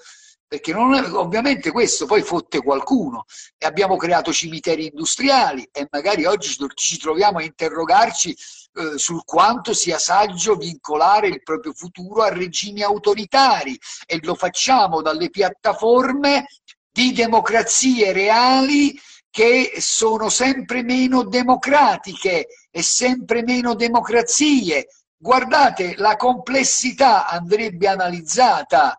Perché 0.47 0.73
non 0.73 0.95
è, 0.95 1.03
ovviamente 1.13 1.71
questo 1.71 2.07
poi 2.07 2.23
fotte 2.23 2.63
qualcuno 2.63 3.27
e 3.59 3.67
abbiamo 3.67 3.97
creato 3.97 4.33
cimiteri 4.33 4.87
industriali 4.87 5.69
e 5.71 5.87
magari 5.91 6.25
oggi 6.25 6.57
ci 6.75 6.99
troviamo 6.99 7.39
a 7.39 7.43
interrogarci 7.43 8.35
eh, 8.75 8.99
sul 8.99 9.23
quanto 9.25 9.75
sia 9.75 9.99
saggio 9.99 10.57
vincolare 10.57 11.29
il 11.29 11.43
proprio 11.43 11.73
futuro 11.73 12.23
a 12.23 12.33
regimi 12.33 12.83
autoritari 12.83 13.79
e 14.07 14.19
lo 14.23 14.35
facciamo 14.35 15.03
dalle 15.03 15.29
piattaforme 15.29 16.47
di 16.91 17.13
democrazie 17.13 18.13
reali 18.13 18.99
che 19.31 19.75
sono 19.79 20.29
sempre 20.29 20.83
meno 20.83 21.25
democratiche 21.25 22.47
e 22.71 22.83
sempre 22.83 23.43
meno 23.43 23.75
democrazie. 23.75 24.89
Guardate, 25.17 25.95
la 25.97 26.17
complessità 26.17 27.27
andrebbe 27.27 27.89
analizzata. 27.89 28.97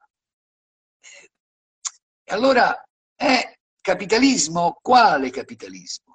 Allora 2.30 2.84
è 3.16 3.58
capitalismo? 3.82 4.78
Quale 4.82 5.30
capitalismo? 5.30 6.13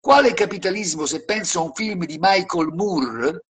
Quale 0.00 0.32
capitalismo, 0.32 1.04
se 1.04 1.24
penso 1.24 1.60
a 1.60 1.64
un 1.64 1.74
film 1.74 2.06
di 2.06 2.16
Michael 2.18 2.68
Moore, 2.68 3.44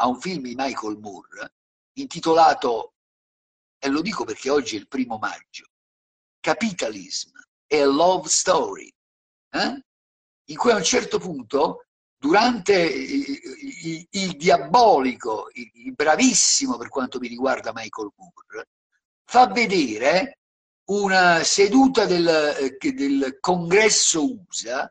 a 0.00 0.08
un 0.08 0.20
film 0.20 0.42
di 0.42 0.54
Michael 0.56 0.98
Moore, 0.98 1.54
intitolato, 1.92 2.94
e 3.78 3.88
lo 3.88 4.02
dico 4.02 4.24
perché 4.24 4.50
oggi 4.50 4.74
è 4.74 4.80
il 4.80 4.88
primo 4.88 5.18
maggio, 5.18 5.66
Capitalism 6.40 7.30
e 7.68 7.84
Love 7.84 8.28
Story, 8.28 8.92
eh? 9.50 9.84
in 10.46 10.56
cui 10.56 10.72
a 10.72 10.76
un 10.76 10.84
certo 10.84 11.18
punto 11.18 11.86
durante 12.16 12.74
il, 12.74 14.06
il 14.10 14.36
diabolico, 14.36 15.50
il, 15.52 15.70
il, 15.72 15.94
bravissimo 15.94 16.76
per 16.76 16.88
quanto 16.88 17.20
mi 17.20 17.28
riguarda 17.28 17.72
Michael 17.72 18.10
Moore, 18.16 18.68
fa 19.24 19.46
vedere 19.46 20.37
una 20.88 21.42
seduta 21.44 22.04
del, 22.06 22.26
eh, 22.28 22.92
del 22.92 23.38
congresso 23.40 24.24
USA 24.24 24.90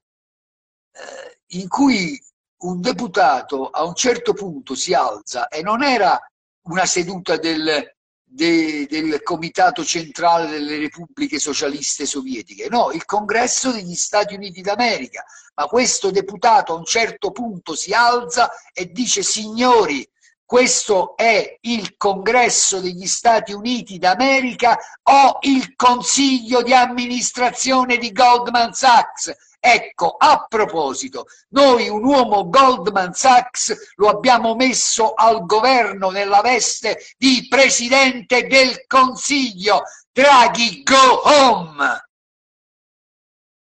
eh, 0.91 1.39
in 1.57 1.67
cui 1.67 2.21
un 2.59 2.81
deputato 2.81 3.69
a 3.69 3.83
un 3.83 3.95
certo 3.95 4.33
punto 4.33 4.75
si 4.75 4.93
alza 4.93 5.47
e 5.47 5.61
non 5.61 5.83
era 5.83 6.19
una 6.63 6.85
seduta 6.85 7.37
del, 7.37 7.95
de, 8.23 8.87
del 8.89 9.21
Comitato 9.23 9.83
Centrale 9.85 10.49
delle 10.49 10.77
Repubbliche 10.77 11.39
Socialiste 11.39 12.05
Sovietiche, 12.05 12.67
no, 12.67 12.91
il 12.91 13.05
Congresso 13.05 13.71
degli 13.71 13.95
Stati 13.95 14.35
Uniti 14.35 14.61
d'America. 14.61 15.23
Ma 15.55 15.65
questo 15.65 16.11
deputato 16.11 16.73
a 16.73 16.77
un 16.77 16.85
certo 16.85 17.31
punto 17.31 17.73
si 17.73 17.93
alza 17.93 18.51
e 18.73 18.91
dice 18.91 19.23
signori, 19.23 20.07
questo 20.47 21.17
è 21.17 21.57
il 21.63 21.97
Congresso 21.97 22.79
degli 22.79 23.05
Stati 23.05 23.51
Uniti 23.51 23.97
d'America 23.97 24.79
o 25.03 25.39
il 25.41 25.75
Consiglio 25.75 26.61
di 26.61 26.73
amministrazione 26.73 27.97
di 27.97 28.13
Goldman 28.13 28.71
Sachs. 28.71 29.35
Ecco, 29.59 30.15
a 30.17 30.45
proposito, 30.47 31.25
noi 31.49 31.89
un 31.89 32.01
uomo 32.05 32.47
Goldman 32.47 33.13
Sachs 33.13 33.91
lo 33.95 34.07
abbiamo 34.07 34.55
messo 34.55 35.13
al 35.15 35.45
governo 35.45 36.11
nella 36.11 36.39
veste 36.39 36.97
di 37.17 37.45
Presidente 37.49 38.47
del 38.47 38.85
Consiglio. 38.87 39.81
Draghi, 40.13 40.81
go 40.81 41.27
home! 41.27 42.09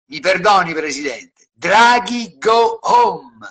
Mi 0.06 0.20
perdoni, 0.20 0.72
Presidente. 0.72 1.50
Draghi, 1.52 2.38
go 2.38 2.78
home! 2.80 3.46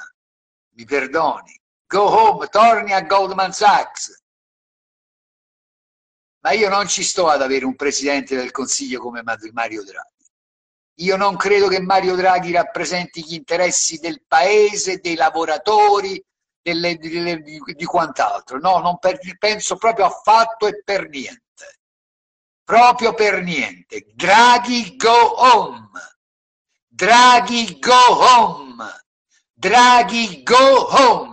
Mi 0.74 0.86
perdoni. 0.86 1.61
Go 1.92 2.08
home, 2.08 2.48
torni 2.48 2.94
a 2.94 3.02
Goldman 3.02 3.52
Sachs. 3.52 4.18
Ma 6.40 6.52
io 6.54 6.70
non 6.70 6.88
ci 6.88 7.04
sto 7.04 7.28
ad 7.28 7.42
avere 7.42 7.66
un 7.66 7.76
Presidente 7.76 8.38
del 8.38 8.52
Consiglio 8.52 9.02
come 9.02 9.22
Mario 9.24 9.84
Draghi. 9.84 10.26
Io 11.02 11.18
non 11.18 11.36
credo 11.36 11.68
che 11.68 11.82
Mario 11.82 12.16
Draghi 12.16 12.54
rappresenti 12.54 13.26
gli 13.26 13.34
interessi 13.34 14.00
del 14.00 14.24
paese, 14.26 15.00
dei 15.00 15.16
lavoratori, 15.16 16.24
delle, 16.62 16.96
delle, 16.96 17.42
di, 17.42 17.60
di, 17.62 17.86
quant'altro. 17.86 18.58
No, 18.58 18.78
non 18.78 18.98
per, 18.98 19.20
penso 19.38 19.76
proprio 19.76 20.06
affatto 20.06 20.68
e 20.68 20.82
per 20.86 21.10
niente. 21.10 21.82
Proprio 22.64 23.14
per 23.14 23.44
niente. 23.44 24.06
Draghi 24.16 24.96
go 24.96 25.42
home. 25.42 25.90
Draghi 26.88 27.80
go 27.80 27.92
home. 28.08 28.86
Draghi 29.54 30.42
go 30.44 30.88
home. 30.90 31.31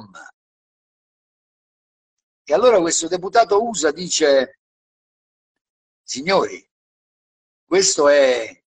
E 2.50 2.54
allora 2.54 2.80
questo 2.80 3.08
deputato 3.08 3.62
USA 3.62 3.90
dice, 3.90 4.60
signori, 6.02 6.66
questo 7.62 8.08
è 8.08 8.64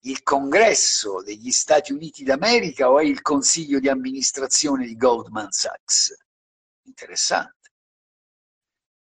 il 0.00 0.22
congresso 0.22 1.22
degli 1.22 1.50
Stati 1.50 1.92
Uniti 1.92 2.24
d'America 2.24 2.90
o 2.90 3.00
è 3.00 3.04
il 3.04 3.22
consiglio 3.22 3.78
di 3.80 3.88
amministrazione 3.88 4.84
di 4.84 4.96
Goldman 4.96 5.50
Sachs? 5.50 6.14
Interessante. 6.82 7.70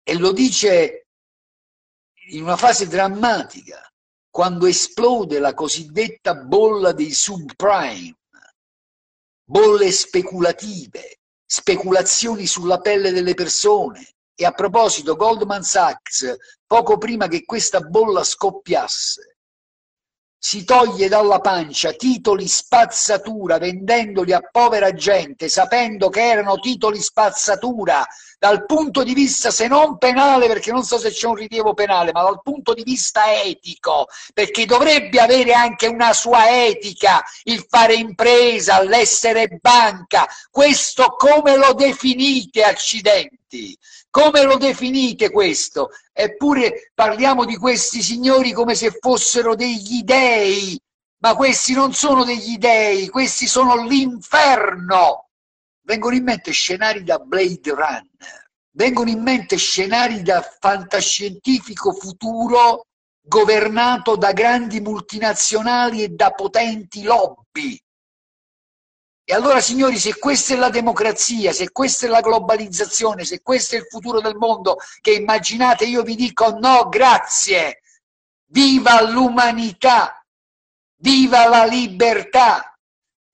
E 0.04 0.16
lo 0.20 0.32
dice 0.32 1.08
in 2.28 2.44
una 2.44 2.56
fase 2.56 2.86
drammatica, 2.86 3.82
quando 4.30 4.68
esplode 4.68 5.40
la 5.40 5.56
cosiddetta 5.56 6.36
bolla 6.36 6.92
dei 6.92 7.12
subprime, 7.12 8.16
bolle 9.44 9.92
speculative, 9.92 11.18
speculazioni 11.56 12.48
sulla 12.48 12.80
pelle 12.80 13.12
delle 13.12 13.36
persone. 13.36 14.08
E 14.34 14.44
a 14.44 14.54
proposito, 14.54 15.16
Goldman 15.16 15.62
Sachs, 15.62 16.36
poco 16.66 16.98
prima 16.98 17.28
che 17.28 17.46
questa 17.46 17.80
bolla 17.80 18.24
scoppiasse, 18.24 19.33
si 20.46 20.66
toglie 20.66 21.08
dalla 21.08 21.40
pancia 21.40 21.94
titoli 21.94 22.50
spazzatura 22.50 23.58
vendendoli 23.60 24.34
a 24.34 24.42
povera 24.42 24.92
gente 24.92 25.48
sapendo 25.48 26.10
che 26.10 26.22
erano 26.22 26.60
titoli 26.60 27.00
spazzatura 27.00 28.06
dal 28.38 28.66
punto 28.66 29.04
di 29.04 29.14
vista 29.14 29.52
se 29.52 29.70
non 29.70 29.98
penale 29.98 30.48
perché 30.48 30.74
non 30.74 30.84
so 30.84 30.98
se 30.98 31.12
c'è 31.12 31.28
un 31.28 31.36
rilievo 31.36 31.74
penale 31.74 32.12
ma 32.12 32.24
dal 32.24 32.42
punto 32.42 32.74
di 32.74 32.84
vista 32.84 33.42
etico 33.42 34.08
perché 34.34 34.66
dovrebbe 34.66 35.22
avere 35.22 35.54
anche 35.54 35.88
una 35.88 36.12
sua 36.12 36.66
etica 36.66 37.24
il 37.44 37.66
fare 37.66 37.94
impresa, 37.94 38.84
l'essere 38.84 39.48
banca 39.62 40.28
questo 40.52 41.16
come 41.18 41.56
lo 41.56 41.72
definite 41.72 42.64
accidenti? 42.64 43.78
Come 44.14 44.44
lo 44.44 44.58
definite 44.58 45.32
questo? 45.32 45.90
Eppure 46.12 46.92
parliamo 46.94 47.46
di 47.46 47.58
questi 47.58 48.04
signori 48.04 48.52
come 48.52 48.76
se 48.76 48.92
fossero 48.92 49.56
degli 49.56 50.04
dei, 50.04 50.80
ma 51.24 51.36
questi 51.36 51.74
non 51.74 51.96
sono 51.96 52.24
degli 52.24 52.60
dei, 52.60 53.10
questi 53.10 53.48
sono 53.48 53.88
l'inferno. 53.88 55.30
Vengono 55.82 56.14
in 56.14 56.26
mente 56.26 56.52
scenari 56.52 57.04
da 57.04 57.18
Blade 57.18 57.72
Runner, 57.72 58.50
vengono 58.76 59.10
in 59.10 59.24
mente 59.24 59.58
scenari 59.58 60.22
da 60.22 60.44
fantascientifico 60.60 61.92
futuro 61.94 62.86
governato 63.20 64.16
da 64.16 64.32
grandi 64.32 64.80
multinazionali 64.80 66.04
e 66.04 66.10
da 66.10 66.30
potenti 66.30 67.02
lobby 67.02 67.83
e 69.34 69.36
allora, 69.36 69.62
signori, 69.62 69.98
se 69.98 70.20
questa 70.20 70.54
è 70.54 70.58
la 70.58 70.70
democrazia, 70.70 71.52
se 71.54 71.72
questa 71.72 72.06
è 72.06 72.10
la 72.10 72.22
globalizzazione, 72.22 73.26
se 73.26 73.42
questo 73.42 73.74
è 73.74 73.80
il 73.80 73.88
futuro 73.90 74.22
del 74.22 74.36
mondo 74.36 74.78
che 75.02 75.14
immaginate, 75.14 75.86
io 75.86 76.04
vi 76.04 76.14
dico 76.14 76.56
no, 76.60 76.88
grazie. 76.88 77.82
Viva 78.46 79.02
l'umanità, 79.02 80.24
viva 80.98 81.48
la 81.48 81.66
libertà, 81.66 82.78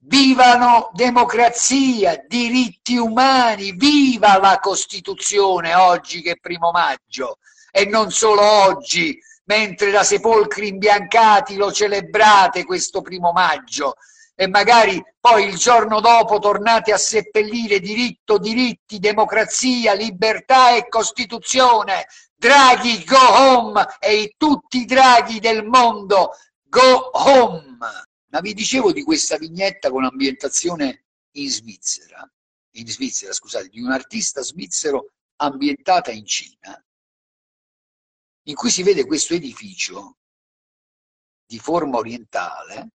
vivano 0.04 0.90
democrazia, 0.94 2.24
diritti 2.26 2.96
umani, 2.96 3.74
viva 3.74 4.40
la 4.40 4.58
Costituzione 4.60 5.76
oggi 5.76 6.22
che 6.22 6.32
è 6.32 6.40
primo 6.40 6.72
maggio 6.72 7.40
e 7.72 7.84
non 7.84 8.10
solo 8.10 8.42
oggi, 8.42 9.20
mentre 9.44 9.92
da 9.92 10.06
sepolcri 10.06 10.70
imbiancati 10.70 11.58
lo 11.58 11.74
celebrate 11.74 12.64
questo 12.64 13.02
primo 13.02 13.34
maggio 13.34 13.96
e 14.42 14.48
magari 14.48 15.04
poi 15.20 15.50
il 15.50 15.58
giorno 15.58 16.00
dopo 16.00 16.40
tornate 16.40 16.94
a 16.94 16.98
seppellire 16.98 17.82
diritto, 17.82 18.38
diritti, 18.38 18.98
democrazia, 18.98 19.92
libertà 19.92 20.78
e 20.78 20.88
Costituzione. 20.88 22.08
Draghi, 22.36 23.04
go 23.04 23.18
home! 23.18 23.86
E 24.00 24.36
tutti 24.38 24.78
i 24.78 24.86
draghi 24.86 25.42
del 25.42 25.66
mondo, 25.66 26.32
go 26.64 27.10
home! 27.12 27.80
Ma 28.30 28.40
vi 28.40 28.54
dicevo 28.54 28.94
di 28.94 29.04
questa 29.04 29.36
vignetta 29.36 29.90
con 29.90 30.06
ambientazione 30.06 31.08
in 31.32 31.50
Svizzera, 31.50 32.26
in 32.76 32.88
Svizzera, 32.88 33.34
scusate, 33.34 33.68
di 33.68 33.82
un 33.82 33.92
artista 33.92 34.42
svizzero 34.42 35.16
ambientata 35.36 36.12
in 36.12 36.26
Cina, 36.26 36.82
in 38.44 38.56
cui 38.56 38.70
si 38.70 38.84
vede 38.84 39.06
questo 39.06 39.34
edificio 39.34 40.16
di 41.46 41.60
forma 41.60 41.98
orientale, 41.98 42.92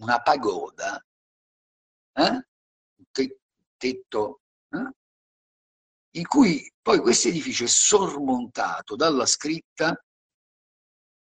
una 0.00 0.20
pagoda, 0.20 1.02
eh? 2.12 2.30
un 2.30 3.04
tetto, 3.76 4.40
eh? 4.70 4.90
in 6.16 6.26
cui 6.26 6.72
poi 6.80 7.00
questo 7.00 7.28
edificio 7.28 7.64
è 7.64 7.68
sormontato 7.68 8.96
dalla 8.96 9.26
scritta 9.26 10.02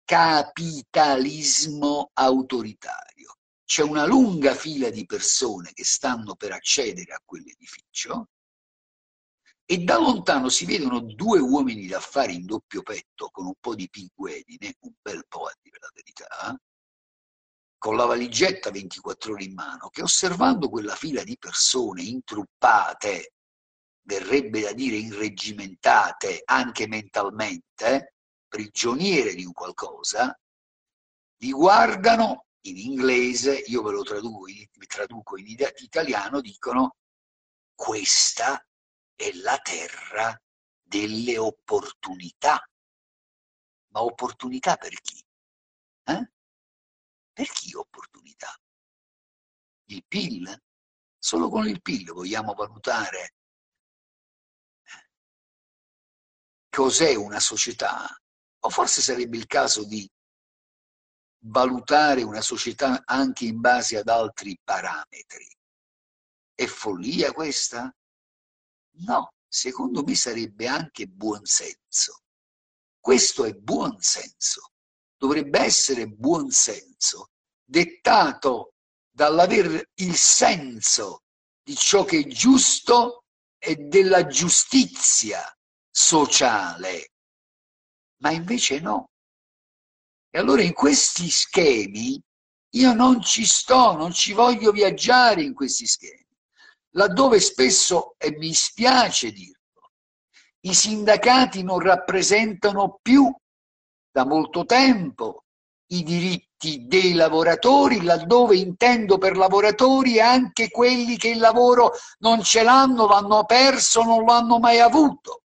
capitalismo 0.03 2.11
autoritario. 2.13 3.35
C'è 3.65 3.83
una 3.83 4.05
lunga 4.05 4.55
fila 4.55 4.89
di 4.89 5.05
persone 5.05 5.73
che 5.73 5.83
stanno 5.83 6.35
per 6.35 6.53
accedere 6.53 7.13
a 7.13 7.21
quell'edificio 7.25 8.29
e 9.65 9.79
da 9.79 9.97
lontano 9.97 10.47
si 10.47 10.63
vedono 10.63 11.01
due 11.01 11.39
uomini 11.39 11.87
d'affari 11.87 12.35
in 12.35 12.45
doppio 12.45 12.81
petto 12.83 13.29
con 13.29 13.47
un 13.47 13.55
po' 13.59 13.75
di 13.75 13.89
pinguedine, 13.89 14.75
un 14.79 14.93
bel 15.01 15.25
po' 15.27 15.47
a 15.47 15.53
dire 15.61 15.77
la 15.81 15.91
verità, 15.93 16.57
con 17.77 17.95
la 17.95 18.05
valigetta 18.05 18.71
24 18.71 19.33
ore 19.33 19.43
in 19.43 19.53
mano, 19.53 19.89
che 19.89 20.01
osservando 20.01 20.69
quella 20.69 20.95
fila 20.95 21.23
di 21.23 21.37
persone 21.37 22.01
intruppate, 22.01 23.33
verrebbe 24.01 24.61
da 24.61 24.73
dire 24.73 24.95
irreggimentate 24.95 26.41
anche 26.45 26.87
mentalmente, 26.87 28.15
prigioniere 28.47 29.35
di 29.35 29.45
un 29.45 29.51
qualcosa, 29.51 30.37
li 31.39 31.51
guardano 31.51 32.45
in 32.61 32.77
inglese, 32.77 33.57
io 33.67 33.81
ve 33.83 33.91
lo 33.91 34.03
traduco, 34.03 34.45
traduco 34.87 35.37
in 35.37 35.47
italiano, 35.47 36.41
dicono 36.41 36.95
questa 37.75 38.65
è 39.13 39.31
la 39.33 39.57
terra 39.59 40.39
delle 40.81 41.37
opportunità. 41.37 42.67
Ma 43.89 44.03
opportunità 44.03 44.75
per 44.77 44.99
chi? 45.01 45.23
Eh? 46.03 46.31
Per 47.37 47.47
chi 47.51 47.71
opportunità? 47.75 48.51
Il 49.89 50.03
PIL? 50.07 50.59
Solo 51.19 51.49
con 51.49 51.67
il 51.67 51.83
PIL 51.83 52.11
vogliamo 52.11 52.55
valutare 52.55 53.35
cos'è 56.67 57.13
una 57.13 57.39
società, 57.39 58.07
o 58.61 58.69
forse 58.71 59.01
sarebbe 59.03 59.37
il 59.37 59.45
caso 59.45 59.85
di 59.85 60.09
valutare 61.45 62.23
una 62.23 62.41
società 62.41 63.03
anche 63.05 63.45
in 63.45 63.59
base 63.59 63.97
ad 63.97 64.07
altri 64.07 64.59
parametri. 64.63 65.47
È 66.55 66.65
follia 66.65 67.31
questa? 67.33 67.95
No, 69.05 69.33
secondo 69.47 70.03
me 70.03 70.15
sarebbe 70.15 70.67
anche 70.67 71.05
buonsenso. 71.05 72.23
Questo 72.99 73.45
è 73.45 73.53
buonsenso, 73.53 74.71
dovrebbe 75.17 75.59
essere 75.59 76.07
buonsenso, 76.07 77.31
dettato 77.63 78.73
dall'aver 79.09 79.89
il 79.95 80.15
senso 80.15 81.23
di 81.63 81.75
ciò 81.75 82.05
che 82.05 82.19
è 82.19 82.25
giusto 82.25 83.23
e 83.57 83.75
della 83.75 84.27
giustizia 84.27 85.41
sociale. 85.89 87.11
Ma 88.21 88.31
invece 88.31 88.79
no. 88.79 89.09
E 90.29 90.39
allora 90.39 90.61
in 90.61 90.73
questi 90.73 91.29
schemi 91.29 92.21
io 92.75 92.93
non 92.93 93.21
ci 93.21 93.45
sto, 93.45 93.93
non 93.93 94.13
ci 94.13 94.33
voglio 94.33 94.71
viaggiare 94.71 95.41
in 95.41 95.53
questi 95.53 95.87
schemi, 95.87 96.27
laddove 96.91 97.39
spesso, 97.39 98.15
e 98.17 98.35
mi 98.37 98.53
spiace 98.53 99.31
dirlo, 99.31 99.91
i 100.61 100.73
sindacati 100.73 101.63
non 101.63 101.79
rappresentano 101.79 102.99
più 103.01 103.33
da 104.17 104.25
molto 104.25 104.65
tempo 104.65 105.43
i 105.91 106.01
diritti 106.01 106.87
dei 106.87 107.13
lavoratori, 107.13 108.01
laddove 108.01 108.57
intendo 108.57 109.19
per 109.19 109.37
lavoratori 109.37 110.19
anche 110.19 110.71
quelli 110.71 111.17
che 111.17 111.27
il 111.27 111.37
lavoro 111.37 111.91
non 112.19 112.41
ce 112.41 112.63
l'hanno, 112.63 113.05
l'hanno 113.05 113.45
perso, 113.45 114.01
non 114.01 114.25
l'hanno 114.25 114.57
mai 114.57 114.79
avuto. 114.79 115.43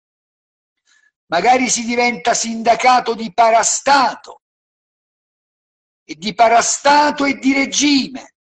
Magari 1.33 1.69
si 1.69 1.85
diventa 1.85 2.33
sindacato 2.33 3.15
di 3.15 3.33
parastato, 3.35 4.43
e 6.05 6.15
di 6.15 6.33
parastato 6.33 7.25
e 7.25 7.39
di 7.39 7.53
regime. 7.53 8.35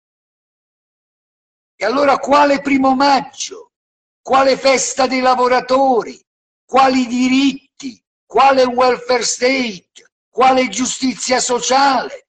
E 1.75 1.85
allora 1.87 2.19
quale 2.19 2.61
primo 2.61 2.95
maggio? 2.95 3.73
Quale 4.21 4.59
festa 4.59 5.07
dei 5.07 5.21
lavoratori? 5.21 6.23
Quali 6.67 7.07
diritti? 7.07 8.03
Quale 8.27 8.65
welfare 8.65 9.23
state? 9.23 10.08
Quale 10.39 10.69
giustizia 10.69 11.41
sociale? 11.41 12.29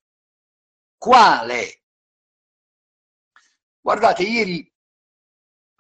Quale? 0.98 1.84
Guardate, 3.80 4.24
ieri, 4.24 4.67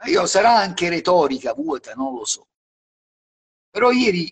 io 0.05 0.27
sarà 0.27 0.55
anche 0.59 0.89
retorica 0.89 1.55
vuota, 1.55 1.95
non 1.95 2.13
lo 2.13 2.25
so, 2.25 2.49
però 3.71 3.89
ieri 3.89 4.31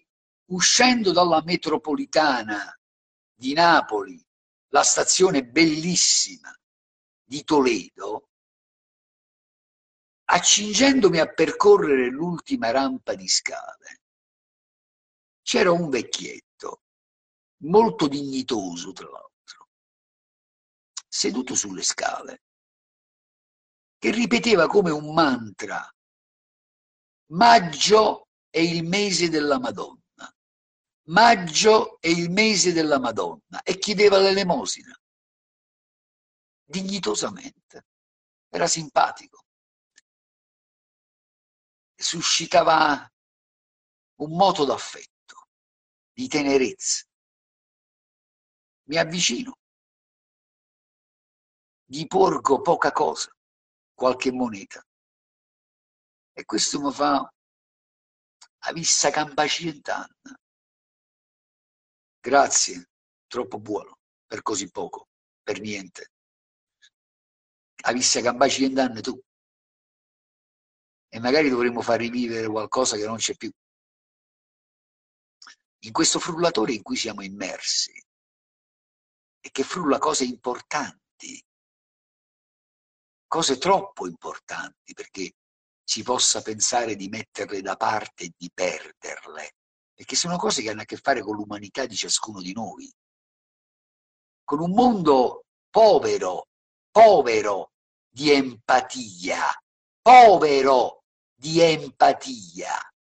uscendo 0.51 1.11
dalla 1.11 1.41
metropolitana 1.41 2.79
di 3.33 3.53
Napoli 3.53 4.23
la 4.67 4.83
stazione 4.83 5.43
bellissima 5.43 6.55
di 7.23 7.43
Toledo, 7.43 8.29
accingendomi 10.25 11.17
a 11.17 11.33
percorrere 11.33 12.11
l'ultima 12.11 12.69
rampa 12.69 13.15
di 13.15 13.27
scale, 13.27 14.01
c'era 15.41 15.71
un 15.71 15.89
vecchietto, 15.89 16.46
molto 17.63 18.07
dignitoso 18.07 18.91
tra 18.91 19.09
l'altro, 19.09 19.69
seduto 21.07 21.55
sulle 21.55 21.83
scale, 21.83 22.43
che 23.97 24.11
ripeteva 24.11 24.67
come 24.67 24.91
un 24.91 25.13
mantra, 25.13 25.91
maggio 27.31 28.27
è 28.49 28.59
il 28.59 28.83
mese 28.83 29.29
della 29.29 29.59
Madonna. 29.59 30.01
Maggio 31.09 31.99
è 32.01 32.07
il 32.07 32.29
mese 32.29 32.73
della 32.73 32.99
Madonna. 32.99 33.61
E 33.63 33.77
chiedeva 33.77 34.17
l'elemosina. 34.17 34.93
Dignitosamente. 36.63 37.85
Era 38.49 38.67
simpatico. 38.67 39.45
Suscitava 41.95 43.11
un 44.19 44.35
moto 44.35 44.65
d'affetto 44.65 45.47
di 46.11 46.27
tenerezza 46.27 47.05
mi 48.87 48.97
avvicino 48.97 49.57
gli 51.85 52.05
porgo 52.05 52.61
poca 52.61 52.91
cosa 52.91 53.33
qualche 53.93 54.31
moneta 54.31 54.85
e 56.33 56.45
questo 56.45 56.81
mi 56.81 56.91
fa 56.91 57.31
a 58.59 58.73
vista 58.73 59.09
campacientana 59.09 60.07
Grazie, 62.27 62.89
troppo 63.25 63.57
buono, 63.57 63.99
per 64.25 64.41
così 64.41 64.69
poco, 64.69 65.07
per 65.41 65.61
niente. 65.61 66.11
Avesse 67.85 68.21
capaci 68.21 68.67
di 68.67 68.77
anni 68.77 68.99
tu. 68.99 69.17
E 71.07 71.19
magari 71.21 71.47
dovremmo 71.47 71.81
far 71.81 71.99
rivivere 71.99 72.47
qualcosa 72.47 72.97
che 72.97 73.05
non 73.05 73.15
c'è 73.15 73.33
più. 73.35 73.49
In 75.85 75.91
questo 75.93 76.19
frullatore 76.19 76.73
in 76.73 76.81
cui 76.81 76.97
siamo 76.97 77.21
immersi 77.21 77.93
e 79.39 79.49
che 79.51 79.63
frulla 79.63 79.97
cose 79.97 80.23
importanti, 80.25 81.43
cose 83.27 83.57
troppo 83.57 84.07
importanti 84.07 84.93
perché 84.93 85.33
si 85.83 86.03
possa 86.03 86.41
pensare 86.41 86.95
di 86.95 87.07
metterle 87.07 87.61
da 87.61 87.75
parte 87.75 88.25
e 88.25 88.33
di 88.35 88.49
perderle 88.53 89.57
perché 89.97 90.15
sono 90.15 90.37
cose 90.37 90.61
che 90.61 90.69
hanno 90.69 90.81
a 90.81 90.85
che 90.85 90.97
fare 90.97 91.23
con 91.23 91.35
l'umanità 91.35 91.87
di 91.87 91.95
ciascuno 91.95 92.39
di 92.39 92.53
noi, 92.53 92.87
con 94.43 94.59
un 94.59 94.69
mondo 94.69 95.45
povero, 95.71 96.49
povero 96.91 97.71
di 98.07 98.29
empatia, 98.29 99.59
povero 99.99 101.01
di 101.33 101.59
empatia, 101.61 102.93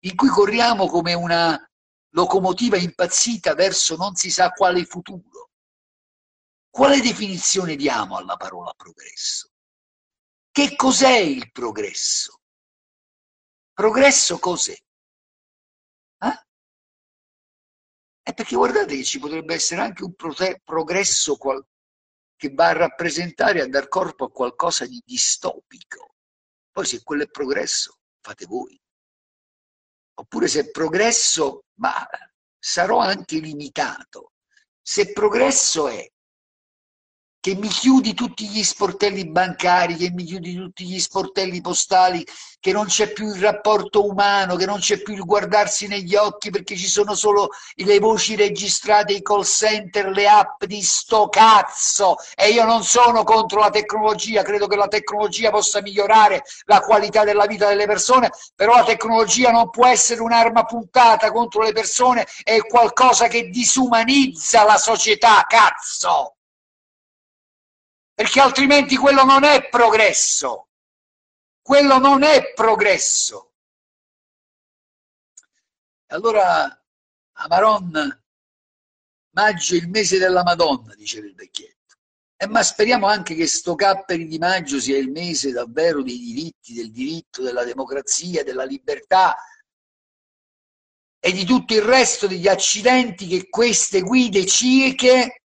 in 0.00 0.16
cui 0.16 0.28
corriamo 0.28 0.88
come 0.88 1.14
una 1.14 1.56
locomotiva 2.16 2.78
impazzita 2.78 3.54
verso 3.54 3.94
non 3.96 4.14
si 4.14 4.30
sa 4.30 4.50
quale 4.50 4.86
futuro. 4.86 5.50
Quale 6.70 7.00
definizione 7.00 7.76
diamo 7.76 8.16
alla 8.16 8.36
parola 8.36 8.72
progresso? 8.74 9.50
Che 10.50 10.74
cos'è 10.76 11.16
il 11.18 11.50
progresso? 11.52 12.40
Progresso 13.74 14.38
cos'è? 14.38 14.72
Eh? 14.72 16.46
È 18.22 18.32
perché 18.32 18.56
guardate 18.56 18.96
che 18.96 19.04
ci 19.04 19.18
potrebbe 19.18 19.54
essere 19.54 19.82
anche 19.82 20.02
un 20.02 20.14
progresso 20.14 21.36
che 22.34 22.52
va 22.54 22.68
a 22.68 22.72
rappresentare, 22.72 23.60
a 23.60 23.68
dar 23.68 23.88
corpo 23.88 24.24
a 24.24 24.30
qualcosa 24.30 24.86
di 24.86 25.02
distopico. 25.04 26.14
Poi 26.70 26.86
se 26.86 27.02
quello 27.02 27.24
è 27.24 27.28
progresso, 27.28 27.98
fate 28.22 28.46
voi. 28.46 28.78
Oppure 30.18 30.48
se 30.48 30.70
progresso, 30.70 31.64
ma 31.74 32.06
sarò 32.58 32.98
anche 32.98 33.38
limitato. 33.38 34.32
Se 34.80 35.12
progresso 35.12 35.88
è 35.88 36.08
che 37.46 37.54
mi 37.54 37.68
chiudi 37.68 38.12
tutti 38.12 38.48
gli 38.48 38.64
sportelli 38.64 39.28
bancari, 39.28 39.94
che 39.94 40.10
mi 40.10 40.24
chiudi 40.24 40.56
tutti 40.56 40.84
gli 40.84 40.98
sportelli 40.98 41.60
postali, 41.60 42.26
che 42.58 42.72
non 42.72 42.86
c'è 42.86 43.12
più 43.12 43.32
il 43.32 43.40
rapporto 43.40 44.04
umano, 44.04 44.56
che 44.56 44.66
non 44.66 44.80
c'è 44.80 45.00
più 45.00 45.14
il 45.14 45.24
guardarsi 45.24 45.86
negli 45.86 46.16
occhi 46.16 46.50
perché 46.50 46.74
ci 46.74 46.88
sono 46.88 47.14
solo 47.14 47.50
le 47.76 48.00
voci 48.00 48.34
registrate, 48.34 49.12
i 49.12 49.22
call 49.22 49.44
center, 49.44 50.08
le 50.08 50.26
app 50.26 50.64
di 50.64 50.82
sto 50.82 51.28
cazzo 51.28 52.16
e 52.34 52.48
io 52.48 52.64
non 52.64 52.82
sono 52.82 53.22
contro 53.22 53.60
la 53.60 53.70
tecnologia, 53.70 54.42
credo 54.42 54.66
che 54.66 54.74
la 54.74 54.88
tecnologia 54.88 55.50
possa 55.50 55.80
migliorare 55.80 56.42
la 56.64 56.80
qualità 56.80 57.22
della 57.22 57.46
vita 57.46 57.68
delle 57.68 57.86
persone, 57.86 58.28
però 58.56 58.74
la 58.74 58.84
tecnologia 58.84 59.52
non 59.52 59.70
può 59.70 59.86
essere 59.86 60.20
un'arma 60.20 60.64
puntata 60.64 61.30
contro 61.30 61.62
le 61.62 61.70
persone, 61.70 62.26
è 62.42 62.58
qualcosa 62.66 63.28
che 63.28 63.50
disumanizza 63.50 64.64
la 64.64 64.78
società, 64.78 65.44
cazzo! 65.46 66.35
Perché 68.16 68.40
altrimenti 68.40 68.96
quello 68.96 69.24
non 69.24 69.44
è 69.44 69.68
progresso. 69.68 70.68
Quello 71.60 71.98
non 71.98 72.22
è 72.22 72.54
progresso. 72.54 73.52
Allora, 76.06 76.82
Amaron, 77.32 78.24
maggio 79.34 79.74
è 79.74 79.76
il 79.76 79.90
mese 79.90 80.16
della 80.16 80.42
Madonna, 80.42 80.94
diceva 80.94 81.26
il 81.26 81.34
vecchietto. 81.34 81.96
Eh, 82.38 82.46
ma 82.46 82.62
speriamo 82.62 83.06
anche 83.06 83.34
che 83.34 83.46
sto 83.46 83.74
Capperi 83.74 84.26
di 84.26 84.38
maggio 84.38 84.80
sia 84.80 84.96
il 84.96 85.10
mese 85.10 85.52
davvero 85.52 86.02
dei 86.02 86.18
diritti, 86.18 86.72
del 86.72 86.90
diritto, 86.90 87.42
della 87.42 87.64
democrazia, 87.64 88.42
della 88.42 88.64
libertà 88.64 89.36
e 91.18 91.32
di 91.32 91.44
tutto 91.44 91.74
il 91.74 91.82
resto 91.82 92.26
degli 92.26 92.48
accidenti 92.48 93.26
che 93.26 93.50
queste 93.50 94.00
guide 94.00 94.46
cieche, 94.46 95.42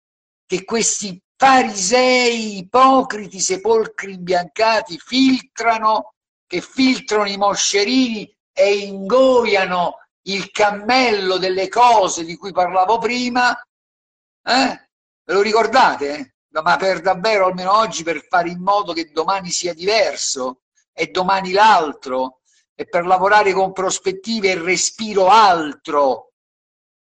che 0.44 0.64
questi 0.64 1.18
farisei, 1.38 2.58
ipocriti, 2.58 3.38
sepolcri 3.38 4.14
imbiancati, 4.14 4.98
filtrano, 4.98 6.14
che 6.46 6.60
filtrano 6.60 7.28
i 7.28 7.36
moscerini 7.36 8.36
e 8.52 8.78
ingoiano 8.78 9.98
il 10.22 10.50
cammello 10.50 11.38
delle 11.38 11.68
cose 11.68 12.24
di 12.24 12.36
cui 12.36 12.50
parlavo 12.50 12.98
prima, 12.98 13.52
eh? 13.52 14.88
ve 15.24 15.32
lo 15.32 15.40
ricordate? 15.40 16.34
Ma 16.50 16.76
per 16.76 17.00
davvero, 17.00 17.46
almeno 17.46 17.72
oggi, 17.72 18.02
per 18.02 18.26
fare 18.26 18.48
in 18.48 18.60
modo 18.60 18.92
che 18.92 19.12
domani 19.12 19.50
sia 19.50 19.72
diverso 19.72 20.62
e 20.92 21.06
domani 21.12 21.52
l'altro, 21.52 22.40
e 22.74 22.86
per 22.86 23.06
lavorare 23.06 23.52
con 23.52 23.72
prospettive 23.72 24.50
e 24.50 24.60
respiro 24.60 25.28
altro 25.28 26.32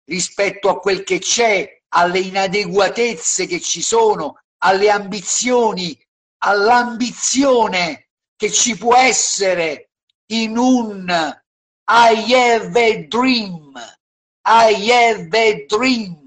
rispetto 0.05 0.71
a 0.71 0.79
quel 0.79 1.03
che 1.03 1.19
c'è, 1.19 1.83
alle 1.97 2.21
inadeguatezze 2.21 3.47
che 3.47 3.61
ci 3.61 3.83
sono, 3.83 4.43
alle 4.59 4.91
ambizioni, 4.91 5.99
all'ambizione 6.39 8.11
che 8.37 8.51
ci 8.51 8.77
può 8.77 8.97
essere 8.97 9.91
in 10.27 10.57
un 10.57 11.09
I 11.87 12.35
have 12.35 12.81
a 12.81 13.07
dream, 13.07 13.73
I 14.45 14.91
have 14.91 15.39
a 15.39 15.65
dream. 15.67 16.23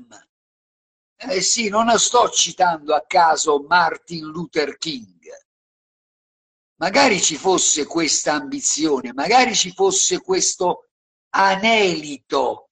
Eh 1.19 1.41
sì, 1.41 1.67
non 1.67 1.89
sto 1.97 2.29
citando 2.29 2.93
a 2.93 3.03
caso 3.05 3.65
Martin 3.67 4.25
Luther 4.25 4.77
King. 4.77 5.15
Magari 6.79 7.19
ci 7.19 7.35
fosse 7.37 7.85
questa 7.85 8.33
ambizione, 8.33 9.11
magari 9.13 9.55
ci 9.55 9.71
fosse 9.71 10.21
questo 10.21 10.89
anelito, 11.31 12.69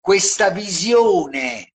questa 0.00 0.50
visione 0.50 1.71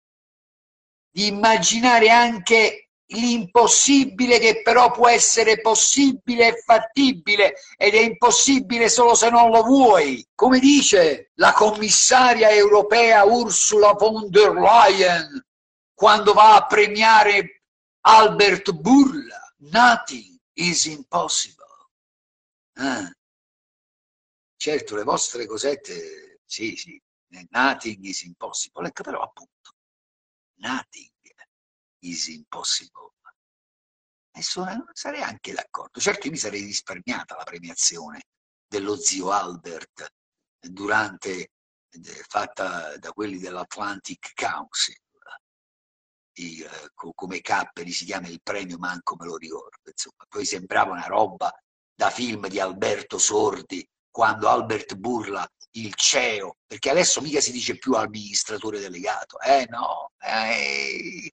di 1.12 1.26
immaginare 1.26 2.08
anche 2.08 2.88
l'impossibile 3.12 4.38
che 4.38 4.62
però 4.62 4.90
può 4.90 5.06
essere 5.08 5.60
possibile 5.60 6.48
e 6.48 6.62
fattibile 6.62 7.54
ed 7.76 7.94
è 7.94 8.00
impossibile 8.00 8.88
solo 8.88 9.14
se 9.14 9.28
non 9.28 9.50
lo 9.50 9.62
vuoi. 9.62 10.26
Come 10.34 10.58
dice 10.58 11.30
la 11.34 11.52
commissaria 11.52 12.50
europea 12.50 13.24
Ursula 13.24 13.92
von 13.92 14.30
der 14.30 14.52
Leyen 14.52 15.44
quando 15.94 16.32
va 16.32 16.56
a 16.56 16.66
premiare 16.66 17.62
Albert 18.00 18.72
Burla, 18.72 19.54
nothing 19.58 20.36
is 20.54 20.86
impossible. 20.86 21.90
Ah. 22.74 23.08
Certo, 24.56 24.96
le 24.96 25.04
vostre 25.04 25.46
cosette, 25.46 26.40
sì, 26.44 26.74
sì, 26.76 27.00
nothing 27.50 28.04
is 28.04 28.22
impossible, 28.22 28.88
ecco 28.88 29.02
però 29.02 29.20
appunto, 29.20 29.51
nothing 30.62 31.10
is 32.00 32.28
impossible. 32.28 33.12
E 34.34 34.42
sono, 34.42 34.86
sarei 34.92 35.22
anche 35.22 35.52
d'accordo. 35.52 36.00
Certo, 36.00 36.26
io 36.26 36.32
mi 36.32 36.38
sarei 36.38 36.62
risparmiata 36.62 37.36
la 37.36 37.44
premiazione 37.44 38.22
dello 38.66 38.96
zio 38.96 39.30
Albert 39.30 40.08
durante, 40.58 41.50
eh, 41.90 42.24
fatta 42.26 42.96
da 42.96 43.12
quelli 43.12 43.38
dell'Atlantic 43.38 44.32
Council. 44.34 44.96
I, 46.34 46.62
eh, 46.62 46.90
come 46.94 47.42
Capperi 47.42 47.92
si 47.92 48.06
chiama 48.06 48.28
il 48.28 48.40
premio, 48.42 48.78
manco 48.78 49.16
me 49.18 49.26
lo 49.26 49.36
ricordo. 49.36 49.90
Insomma. 49.90 50.24
Poi 50.28 50.46
sembrava 50.46 50.92
una 50.92 51.06
roba 51.06 51.52
da 51.94 52.08
film 52.08 52.48
di 52.48 52.58
Alberto 52.58 53.18
Sordi, 53.18 53.86
quando 54.12 54.48
Albert 54.48 54.94
Burla 54.94 55.44
il 55.72 55.94
CEO, 55.94 56.58
perché 56.66 56.90
adesso 56.90 57.20
mica 57.20 57.40
si 57.40 57.50
dice 57.50 57.78
più 57.78 57.94
amministratore 57.94 58.78
delegato, 58.78 59.40
eh 59.40 59.66
no, 59.70 60.12
eh, 60.20 61.32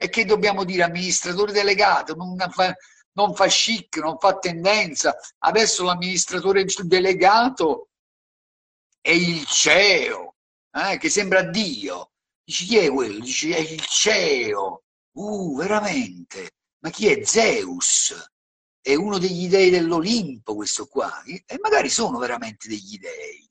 e 0.00 0.08
che 0.10 0.24
dobbiamo 0.24 0.62
dire 0.62 0.84
amministratore 0.84 1.50
delegato? 1.52 2.14
Non 2.14 2.36
fa, 2.50 2.72
non 3.12 3.34
fa 3.34 3.46
chic, 3.48 3.96
non 3.96 4.16
fa 4.18 4.38
tendenza. 4.38 5.16
Adesso 5.38 5.82
l'amministratore 5.82 6.64
delegato 6.84 7.88
è 9.00 9.10
il 9.10 9.44
CEO, 9.44 10.36
eh, 10.70 10.98
che 10.98 11.10
sembra 11.10 11.42
Dio. 11.42 12.12
Dici 12.44 12.64
chi 12.66 12.78
è 12.78 12.90
quello? 12.90 13.18
Dici 13.18 13.50
è 13.52 13.58
il 13.58 13.84
CEO. 13.84 14.84
Uh, 15.16 15.56
veramente? 15.56 16.52
Ma 16.78 16.90
chi 16.90 17.08
è 17.08 17.24
Zeus? 17.24 18.14
È 18.88 18.94
uno 18.94 19.18
degli 19.18 19.48
dei 19.50 19.68
dell'Olimpo 19.68 20.54
questo 20.54 20.86
qua. 20.86 21.22
E 21.22 21.58
magari 21.60 21.90
sono 21.90 22.16
veramente 22.16 22.68
degli 22.68 22.96
dei. 22.96 23.46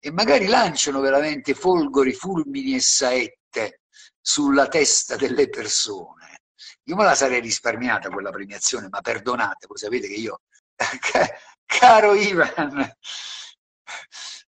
E 0.00 0.10
magari 0.10 0.46
lanciano 0.46 0.98
veramente 0.98 1.54
folgori, 1.54 2.12
fulmini 2.12 2.74
e 2.74 2.80
saette 2.80 3.82
sulla 4.20 4.66
testa 4.66 5.14
delle 5.14 5.48
persone. 5.48 6.42
Io 6.86 6.96
me 6.96 7.04
la 7.04 7.14
sarei 7.14 7.40
risparmiata 7.40 8.10
quella 8.10 8.30
premiazione, 8.30 8.88
ma 8.90 9.00
perdonate, 9.00 9.68
voi 9.68 9.78
sapete 9.78 10.08
che 10.08 10.14
io, 10.14 10.40
caro 11.64 12.14
Ivan, 12.14 12.92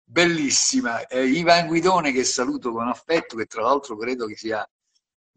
bellissima, 0.04 1.08
eh, 1.08 1.26
Ivan 1.26 1.68
Guidone 1.68 2.12
che 2.12 2.26
saluto 2.26 2.74
con 2.74 2.90
affetto, 2.90 3.38
che 3.38 3.46
tra 3.46 3.62
l'altro 3.62 3.96
credo 3.96 4.26
che 4.26 4.36
sia 4.36 4.70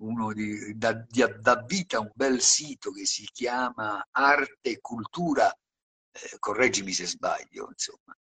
uno 0.01 0.33
di, 0.33 0.77
da, 0.77 0.93
di, 0.93 1.25
da 1.41 1.63
vita 1.67 2.01
un 2.01 2.11
bel 2.15 2.41
sito 2.41 2.91
che 2.91 3.07
si 3.07 3.27
chiama 3.33 4.07
Arte 4.11 4.71
e 4.71 4.81
Cultura, 4.81 5.51
eh, 5.51 6.37
correggimi 6.39 6.93
se 6.93 7.07
sbaglio, 7.07 7.69
insomma, 7.71 8.17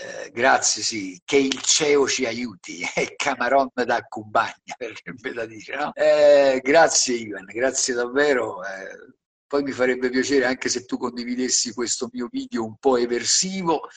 eh, 0.00 0.30
grazie, 0.30 0.82
sì, 0.82 1.20
che 1.24 1.38
il 1.38 1.60
CEO 1.60 2.06
ci 2.06 2.24
aiuti, 2.24 2.80
è 2.94 3.16
Camaron 3.16 3.68
da 3.74 4.00
Cubagna, 4.02 4.74
verrebbe 4.78 5.32
da 5.32 5.44
dire, 5.44 5.76
no? 5.76 5.92
Eh, 5.94 6.60
grazie 6.62 7.16
Ivan, 7.16 7.44
grazie 7.46 7.94
davvero. 7.94 8.64
Eh, 8.64 9.16
poi 9.44 9.62
mi 9.62 9.72
farebbe 9.72 10.10
piacere 10.10 10.44
anche 10.44 10.68
se 10.68 10.84
tu 10.84 10.98
condividessi 10.98 11.72
questo 11.72 12.08
mio 12.12 12.28
video 12.30 12.64
un 12.64 12.76
po' 12.76 12.96
eversivo. 12.96 13.88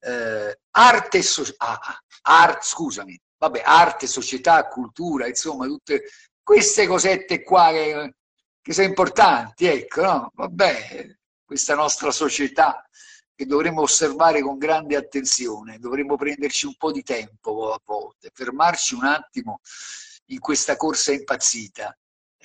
Eh, 0.00 0.58
arte 0.72 1.18
e 1.18 1.24
ah, 1.58 1.78
ah, 1.80 2.02
art, 2.22 2.64
scusami, 2.64 3.18
vabbè, 3.38 3.62
arte, 3.64 4.06
società, 4.06 4.66
cultura, 4.68 5.26
insomma, 5.26 5.64
tutte 5.66 6.02
queste 6.50 6.88
cosette 6.88 7.44
qua 7.44 7.70
che, 7.70 8.14
che 8.60 8.72
sono 8.72 8.88
importanti, 8.88 9.66
ecco, 9.66 10.02
no? 10.02 10.32
Vabbè, 10.34 11.16
questa 11.44 11.76
nostra 11.76 12.10
società 12.10 12.84
che 13.36 13.46
dovremmo 13.46 13.82
osservare 13.82 14.42
con 14.42 14.58
grande 14.58 14.96
attenzione, 14.96 15.78
dovremmo 15.78 16.16
prenderci 16.16 16.66
un 16.66 16.74
po' 16.76 16.90
di 16.90 17.04
tempo 17.04 17.72
a 17.72 17.80
volte, 17.84 18.32
fermarci 18.34 18.94
un 18.96 19.04
attimo 19.04 19.60
in 20.26 20.40
questa 20.40 20.74
corsa 20.74 21.12
impazzita 21.12 21.96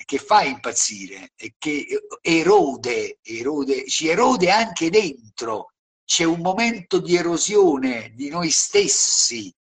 che 0.04 0.18
fa 0.18 0.44
impazzire 0.44 1.32
e 1.34 1.56
che 1.58 2.06
erode, 2.20 3.18
erode, 3.22 3.88
ci 3.88 4.06
erode 4.06 4.52
anche 4.52 4.88
dentro. 4.88 5.72
C'è 6.04 6.22
un 6.22 6.38
momento 6.38 7.00
di 7.00 7.16
erosione 7.16 8.12
di 8.14 8.28
noi 8.28 8.50
stessi, 8.50 9.52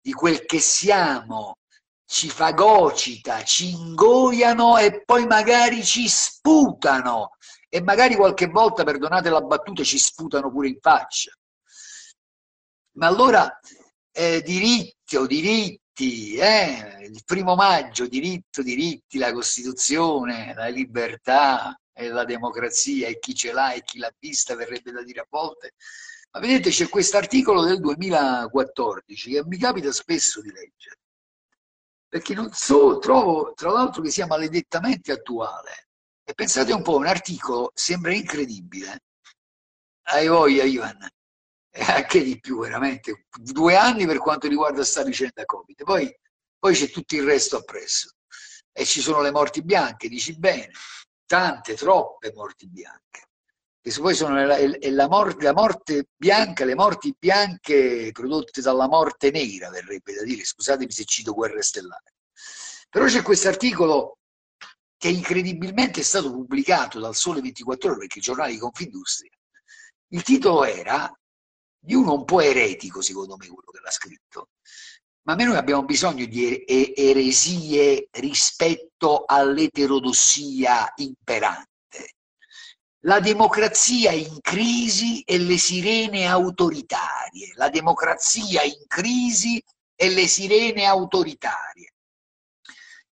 di 0.00 0.12
quel 0.14 0.46
che 0.46 0.60
siamo, 0.60 1.58
ci 2.06 2.30
fagocita, 2.30 3.42
ci 3.42 3.70
ingoiano 3.70 4.78
e 4.78 5.02
poi 5.04 5.26
magari 5.26 5.84
ci 5.84 6.08
sputano 6.08 7.36
e 7.68 7.82
magari 7.82 8.14
qualche 8.14 8.46
volta, 8.46 8.84
perdonate 8.84 9.28
la 9.28 9.40
battuta, 9.40 9.82
ci 9.82 9.98
sputano 9.98 10.50
pure 10.50 10.68
in 10.68 10.78
faccia. 10.80 11.32
Ma 12.92 13.06
allora 13.08 13.60
eh, 14.12 14.40
diritti 14.42 15.16
o 15.16 15.26
diritti, 15.26 16.36
eh, 16.36 17.08
il 17.10 17.22
primo 17.24 17.54
maggio, 17.54 18.06
diritto, 18.06 18.62
diritti, 18.62 19.18
la 19.18 19.32
Costituzione, 19.32 20.54
la 20.54 20.68
libertà 20.68 21.78
e 21.92 22.08
la 22.08 22.24
democrazia 22.24 23.08
e 23.08 23.18
chi 23.18 23.34
ce 23.34 23.52
l'ha 23.52 23.72
e 23.72 23.82
chi 23.82 23.98
l'ha 23.98 24.12
vista, 24.18 24.54
verrebbe 24.54 24.92
da 24.92 25.02
dire 25.02 25.20
a 25.20 25.26
volte. 25.28 25.74
Ma 26.30 26.40
vedete, 26.40 26.70
c'è 26.70 26.88
questo 26.88 27.16
articolo 27.16 27.64
del 27.64 27.80
2014 27.80 29.30
che 29.30 29.44
mi 29.44 29.58
capita 29.58 29.92
spesso 29.92 30.40
di 30.40 30.50
leggere, 30.50 30.98
perché 32.16 32.32
non 32.32 32.50
so, 32.50 32.98
trovo 32.98 33.52
tra 33.54 33.70
l'altro 33.70 34.00
che 34.00 34.10
sia 34.10 34.26
maledettamente 34.26 35.12
attuale 35.12 35.88
e 36.24 36.32
pensate 36.32 36.72
un 36.72 36.80
po', 36.82 36.96
un 36.96 37.06
articolo 37.06 37.70
sembra 37.74 38.14
incredibile. 38.14 39.02
Hai 40.08 40.26
voglia, 40.26 40.64
Ivan? 40.64 41.06
E 41.70 41.82
anche 41.82 42.22
di 42.22 42.40
più, 42.40 42.60
veramente. 42.60 43.26
Due 43.30 43.76
anni 43.76 44.06
per 44.06 44.18
quanto 44.18 44.48
riguarda 44.48 44.82
sta 44.82 45.02
vicenda 45.02 45.44
Covid. 45.44 45.84
Poi, 45.84 46.18
poi 46.58 46.74
c'è 46.74 46.88
tutto 46.88 47.16
il 47.16 47.24
resto 47.24 47.58
appresso. 47.58 48.12
E 48.72 48.86
ci 48.86 49.02
sono 49.02 49.20
le 49.20 49.30
morti 49.30 49.62
bianche, 49.62 50.08
dici 50.08 50.38
bene. 50.38 50.70
Tante, 51.26 51.74
troppe 51.74 52.32
morti 52.32 52.66
bianche. 52.66 53.25
Che 53.86 54.00
poi 54.00 54.16
sono 54.16 54.44
la, 54.44 54.58
la, 54.58 55.06
morte, 55.06 55.44
la 55.44 55.52
morte 55.52 56.08
bianca, 56.16 56.64
le 56.64 56.74
morti 56.74 57.14
bianche 57.16 58.10
prodotte 58.12 58.60
dalla 58.60 58.88
morte 58.88 59.30
nera, 59.30 59.70
verrebbe 59.70 60.12
da 60.12 60.24
dire. 60.24 60.44
Scusatemi 60.44 60.90
se 60.90 61.04
cito 61.04 61.32
Guerre 61.32 61.62
Stellari. 61.62 62.12
Però 62.90 63.04
c'è 63.04 63.22
questo 63.22 63.46
articolo 63.46 64.18
che 64.96 65.06
incredibilmente 65.06 66.00
è 66.00 66.02
stato 66.02 66.32
pubblicato 66.32 66.98
dal 66.98 67.14
Sole 67.14 67.40
24 67.40 67.90
Ore, 67.90 67.98
perché 68.00 68.18
il 68.18 68.24
giornale 68.24 68.50
di 68.50 68.58
Confindustria. 68.58 69.30
Il 70.08 70.24
titolo 70.24 70.64
era 70.64 71.16
di 71.78 71.94
uno 71.94 72.14
un 72.14 72.24
po' 72.24 72.40
eretico, 72.40 73.00
secondo 73.00 73.36
me, 73.36 73.46
quello 73.46 73.70
che 73.70 73.78
l'ha 73.80 73.92
scritto. 73.92 74.48
ma 75.22 75.36
noi 75.36 75.54
abbiamo 75.54 75.84
bisogno 75.84 76.24
di 76.24 76.64
eresie 76.66 78.08
rispetto 78.10 79.22
all'eterodossia 79.24 80.92
imperante. 80.96 81.74
La 83.06 83.20
democrazia 83.20 84.10
in 84.10 84.40
crisi 84.40 85.22
e 85.22 85.38
le 85.38 85.58
sirene 85.58 86.26
autoritarie, 86.26 87.52
la 87.54 87.68
democrazia 87.68 88.64
in 88.64 88.84
crisi 88.88 89.62
e 89.94 90.10
le 90.10 90.26
sirene 90.26 90.84
autoritarie. 90.84 91.94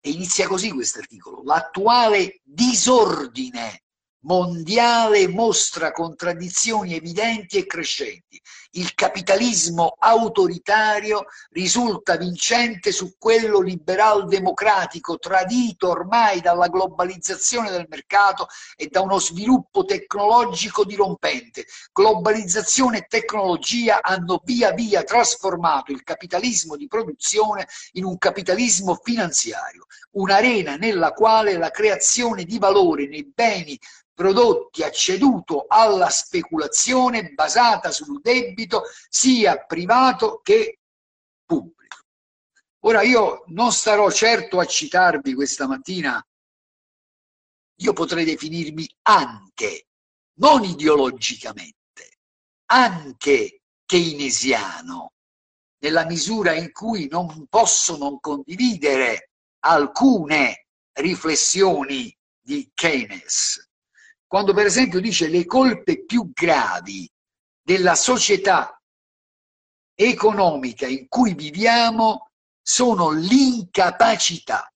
E 0.01 0.09
inizia 0.09 0.45
così 0.45 0.71
questo 0.71 0.99
articolo. 0.99 1.41
L'attuale 1.45 2.41
disordine 2.43 3.83
mondiale 4.25 5.29
mostra 5.29 5.93
contraddizioni 5.93 6.93
evidenti 6.93 7.57
e 7.57 7.65
crescenti. 7.65 8.41
Il 8.71 8.93
capitalismo 8.95 9.95
autoritario 9.97 11.25
risulta 11.51 12.17
vincente 12.17 12.91
su 12.91 13.15
quello 13.17 13.61
liberal-democratico 13.61 15.17
tradito 15.17 15.89
ormai 15.89 16.41
dalla 16.41 16.67
globalizzazione 16.67 17.71
del 17.71 17.87
mercato 17.89 18.47
e 18.75 18.87
da 18.87 19.01
uno 19.01 19.19
sviluppo 19.19 19.85
tecnologico 19.85 20.83
dirompente. 20.83 21.65
Globalizzazione 21.93 22.99
e 22.99 23.05
tecnologia 23.07 24.01
hanno 24.01 24.41
via 24.43 24.71
via 24.71 25.03
trasformato 25.03 25.91
il 25.91 26.03
capitalismo 26.03 26.75
di 26.75 26.87
produzione 26.87 27.67
in 27.93 28.03
un 28.03 28.17
capitalismo 28.17 28.99
finanziario, 29.01 29.85
un'arena 30.11 30.75
nella 30.75 31.13
quale 31.13 31.57
la 31.57 31.71
creazione 31.71 32.43
di 32.43 32.59
valore 32.59 33.07
nei 33.07 33.31
beni 33.33 33.79
prodotti 34.17 34.81
ha 34.81 34.89
ceduto 34.89 35.65
alla 35.67 36.09
speculazione 36.09 37.33
basata 37.35 37.91
sul 37.91 38.19
debito 38.19 38.66
sia 39.09 39.57
privato 39.65 40.39
che 40.43 40.79
pubblico. 41.45 41.97
Ora 42.85 43.01
io 43.01 43.43
non 43.47 43.71
starò 43.71 44.09
certo 44.11 44.59
a 44.59 44.65
citarvi 44.65 45.33
questa 45.33 45.67
mattina, 45.67 46.25
io 47.79 47.93
potrei 47.93 48.25
definirmi 48.25 48.89
anche, 49.03 49.87
non 50.39 50.63
ideologicamente, 50.63 52.17
anche 52.71 53.61
keynesiano, 53.85 55.13
nella 55.79 56.05
misura 56.05 56.53
in 56.53 56.71
cui 56.71 57.07
non 57.07 57.47
posso 57.47 57.97
non 57.97 58.19
condividere 58.19 59.31
alcune 59.59 60.67
riflessioni 60.93 62.15
di 62.41 62.69
Keynes 62.73 63.67
quando 64.27 64.53
per 64.53 64.65
esempio 64.65 64.99
dice 64.99 65.29
le 65.29 65.45
colpe 65.45 66.03
più 66.03 66.31
gravi 66.33 67.09
della 67.67 67.95
società 67.95 68.81
economica 69.93 70.87
in 70.87 71.09
cui 71.09 71.33
viviamo 71.33 72.29
sono 72.61 73.11
l'incapacità 73.11 74.71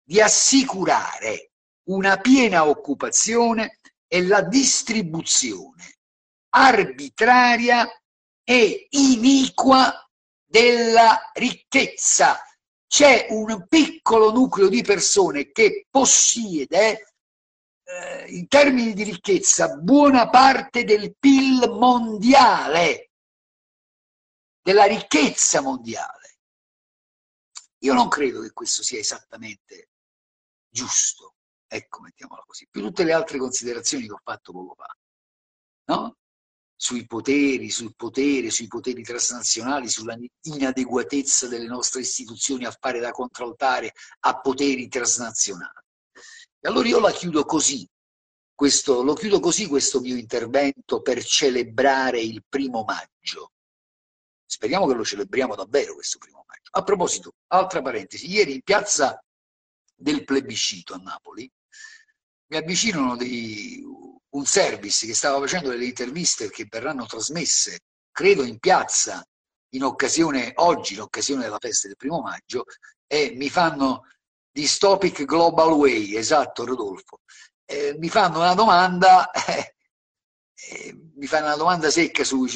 di 0.00 0.20
assicurare 0.20 1.50
una 1.88 2.16
piena 2.18 2.68
occupazione 2.68 3.80
e 4.06 4.24
la 4.24 4.42
distribuzione 4.42 5.98
arbitraria 6.50 7.88
e 8.44 8.86
iniqua 8.90 10.08
della 10.44 11.32
ricchezza. 11.34 12.40
C'è 12.86 13.26
un 13.30 13.66
piccolo 13.66 14.30
nucleo 14.30 14.68
di 14.68 14.82
persone 14.82 15.50
che 15.50 15.86
possiede 15.90 17.14
eh, 17.88 18.26
in 18.28 18.46
termini 18.46 18.92
di 18.92 19.02
ricchezza 19.02 19.74
buona 19.76 20.28
parte 20.28 20.84
del 20.84 21.16
PIL 21.18 21.47
mondiale, 21.66 23.10
della 24.62 24.84
ricchezza 24.84 25.60
mondiale. 25.60 26.38
Io 27.78 27.94
non 27.94 28.08
credo 28.08 28.40
che 28.40 28.52
questo 28.52 28.82
sia 28.82 28.98
esattamente 28.98 29.90
giusto, 30.68 31.36
ecco, 31.66 32.00
mettiamola 32.00 32.42
così, 32.46 32.66
più 32.70 32.82
tutte 32.82 33.04
le 33.04 33.12
altre 33.12 33.38
considerazioni 33.38 34.06
che 34.06 34.12
ho 34.12 34.20
fatto 34.22 34.52
poco 34.52 34.74
fa, 34.74 34.96
no? 35.86 36.16
Sui 36.74 37.06
poteri, 37.06 37.70
sul 37.70 37.94
potere, 37.96 38.50
sui 38.50 38.68
poteri 38.68 39.02
transnazionali, 39.02 39.88
sulla 39.88 40.16
inadeguatezza 40.42 41.48
delle 41.48 41.66
nostre 41.66 42.02
istituzioni 42.02 42.66
a 42.66 42.76
fare 42.78 43.00
da 43.00 43.10
contraltare 43.10 43.92
a 44.20 44.38
poteri 44.38 44.86
transnazionali. 44.88 45.86
E 46.60 46.68
allora 46.68 46.88
io 46.88 47.00
la 47.00 47.10
chiudo 47.10 47.44
così, 47.44 47.88
questo, 48.58 49.04
lo 49.04 49.14
chiudo 49.14 49.38
così 49.38 49.68
questo 49.68 50.00
mio 50.00 50.16
intervento 50.16 51.00
per 51.00 51.22
celebrare 51.22 52.20
il 52.20 52.42
primo 52.48 52.82
maggio. 52.82 53.52
Speriamo 54.44 54.88
che 54.88 54.94
lo 54.94 55.04
celebriamo 55.04 55.54
davvero 55.54 55.94
questo 55.94 56.18
primo 56.18 56.44
maggio. 56.44 56.68
A 56.72 56.82
proposito, 56.82 57.34
altra 57.52 57.80
parentesi, 57.82 58.28
ieri 58.28 58.54
in 58.54 58.62
piazza 58.62 59.22
del 59.94 60.24
plebiscito 60.24 60.94
a 60.94 60.96
Napoli 60.96 61.48
mi 62.48 62.56
avvicinano 62.56 63.16
dei, 63.16 63.80
un 64.30 64.44
service 64.44 65.06
che 65.06 65.14
stava 65.14 65.38
facendo 65.38 65.68
delle 65.68 65.84
interviste 65.84 66.50
che 66.50 66.66
verranno 66.68 67.06
trasmesse, 67.06 67.78
credo 68.10 68.42
in 68.42 68.58
piazza, 68.58 69.24
in 69.74 69.84
occasione, 69.84 70.50
oggi, 70.56 70.94
in 70.94 71.02
occasione 71.02 71.44
della 71.44 71.58
festa 71.60 71.86
del 71.86 71.96
primo 71.96 72.22
maggio, 72.22 72.64
e 73.06 73.34
mi 73.36 73.50
fanno 73.50 74.02
Dystopic 74.50 75.24
Global 75.24 75.70
Way, 75.74 76.16
esatto 76.16 76.64
Rodolfo, 76.64 77.20
eh, 77.70 77.94
mi 77.98 78.08
fanno 78.08 78.38
una 78.38 78.54
domanda, 78.54 79.30
eh, 79.30 79.74
eh, 80.70 80.96
mi 81.16 81.26
fanno 81.26 81.46
una 81.46 81.56
domanda 81.56 81.90
secca 81.90 82.24
su 82.24 82.46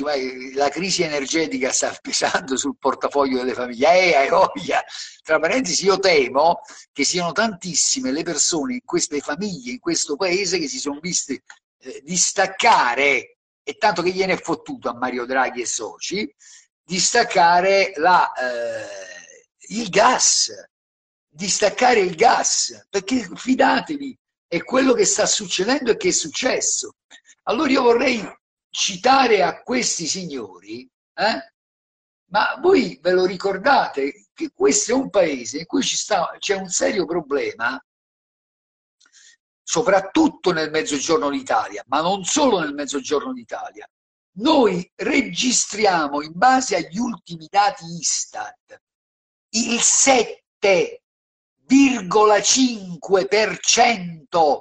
la 0.54 0.68
crisi 0.70 1.02
energetica 1.02 1.70
sta 1.70 1.94
pesando 2.00 2.56
sul 2.56 2.78
portafoglio 2.78 3.36
delle 3.38 3.52
famiglie. 3.52 4.10
Eh, 4.10 4.16
hai 4.16 4.28
voglia! 4.30 4.82
Tra 5.22 5.38
parentesi, 5.38 5.84
io 5.84 5.98
temo 5.98 6.60
che 6.92 7.04
siano 7.04 7.32
tantissime 7.32 8.10
le 8.10 8.22
persone 8.22 8.74
in 8.74 8.84
queste 8.84 9.20
famiglie, 9.20 9.72
in 9.72 9.80
questo 9.80 10.16
paese, 10.16 10.58
che 10.58 10.66
si 10.68 10.78
sono 10.78 10.98
viste 10.98 11.42
eh, 11.80 12.00
distaccare, 12.02 13.36
e 13.62 13.74
tanto 13.74 14.00
che 14.00 14.10
gliene 14.10 14.32
è 14.32 14.40
fottuto 14.40 14.88
a 14.88 14.94
Mario 14.94 15.26
Draghi 15.26 15.60
e 15.60 15.66
soci, 15.66 16.34
distaccare 16.82 17.92
la, 17.96 18.32
eh, 18.32 19.44
il 19.74 19.88
gas 19.90 20.50
distaccare 21.34 22.00
il 22.00 22.14
gas, 22.14 22.86
perché 22.90 23.26
fidatevi, 23.34 24.18
è 24.52 24.62
quello 24.64 24.92
che 24.92 25.06
sta 25.06 25.24
succedendo 25.24 25.92
e 25.92 25.96
che 25.96 26.08
è 26.08 26.12
successo. 26.12 26.96
Allora 27.44 27.70
io 27.70 27.80
vorrei 27.80 28.22
citare 28.68 29.42
a 29.42 29.62
questi 29.62 30.06
signori, 30.06 30.86
eh? 31.14 31.52
ma 32.26 32.58
voi 32.60 32.98
ve 33.00 33.12
lo 33.12 33.24
ricordate 33.24 34.26
che 34.34 34.50
questo 34.54 34.90
è 34.90 34.94
un 34.94 35.08
paese 35.08 35.60
in 35.60 35.64
cui 35.64 35.80
c'è 35.80 36.54
un 36.54 36.68
serio 36.68 37.06
problema, 37.06 37.82
soprattutto 39.62 40.52
nel 40.52 40.70
mezzogiorno 40.70 41.30
d'Italia, 41.30 41.82
ma 41.86 42.02
non 42.02 42.22
solo 42.24 42.60
nel 42.60 42.74
mezzogiorno 42.74 43.32
d'Italia. 43.32 43.88
Noi 44.32 44.86
registriamo 44.94 46.20
in 46.20 46.32
base 46.34 46.76
agli 46.76 46.98
ultimi 46.98 47.46
dati 47.48 47.86
Istat 47.86 48.82
il 49.54 49.80
7 49.80 51.01
0,5% 51.72 54.60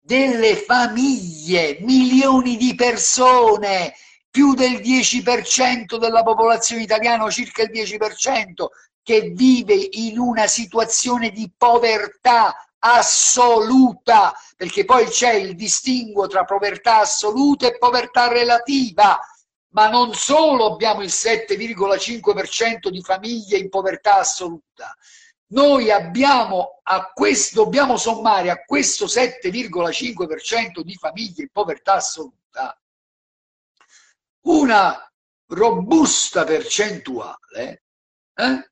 delle 0.00 0.56
famiglie, 0.56 1.78
milioni 1.80 2.56
di 2.56 2.74
persone, 2.74 3.94
più 4.30 4.54
del 4.54 4.80
10% 4.80 5.98
della 5.98 6.24
popolazione 6.24 6.82
italiana, 6.82 7.30
circa 7.30 7.62
il 7.62 7.70
10%, 7.70 8.66
che 9.02 9.30
vive 9.30 9.88
in 9.92 10.18
una 10.18 10.46
situazione 10.46 11.30
di 11.30 11.50
povertà 11.56 12.54
assoluta, 12.80 14.34
perché 14.56 14.84
poi 14.84 15.06
c'è 15.06 15.34
il 15.34 15.54
distinguo 15.54 16.26
tra 16.26 16.44
povertà 16.44 16.98
assoluta 17.00 17.68
e 17.68 17.78
povertà 17.78 18.28
relativa, 18.28 19.18
ma 19.70 19.88
non 19.88 20.14
solo 20.14 20.72
abbiamo 20.72 21.02
il 21.02 21.12
7,5% 21.12 22.88
di 22.88 23.02
famiglie 23.02 23.58
in 23.58 23.68
povertà 23.68 24.18
assoluta, 24.18 24.96
noi 25.50 25.90
abbiamo 25.90 26.80
a 26.82 27.10
questo, 27.12 27.64
dobbiamo 27.64 27.96
sommare 27.96 28.50
a 28.50 28.62
questo 28.64 29.06
7,5% 29.06 30.80
di 30.80 30.94
famiglie 30.94 31.42
in 31.42 31.50
povertà 31.50 31.94
assoluta 31.94 32.78
una 34.42 35.10
robusta 35.48 36.44
percentuale 36.44 37.82
eh, 38.34 38.70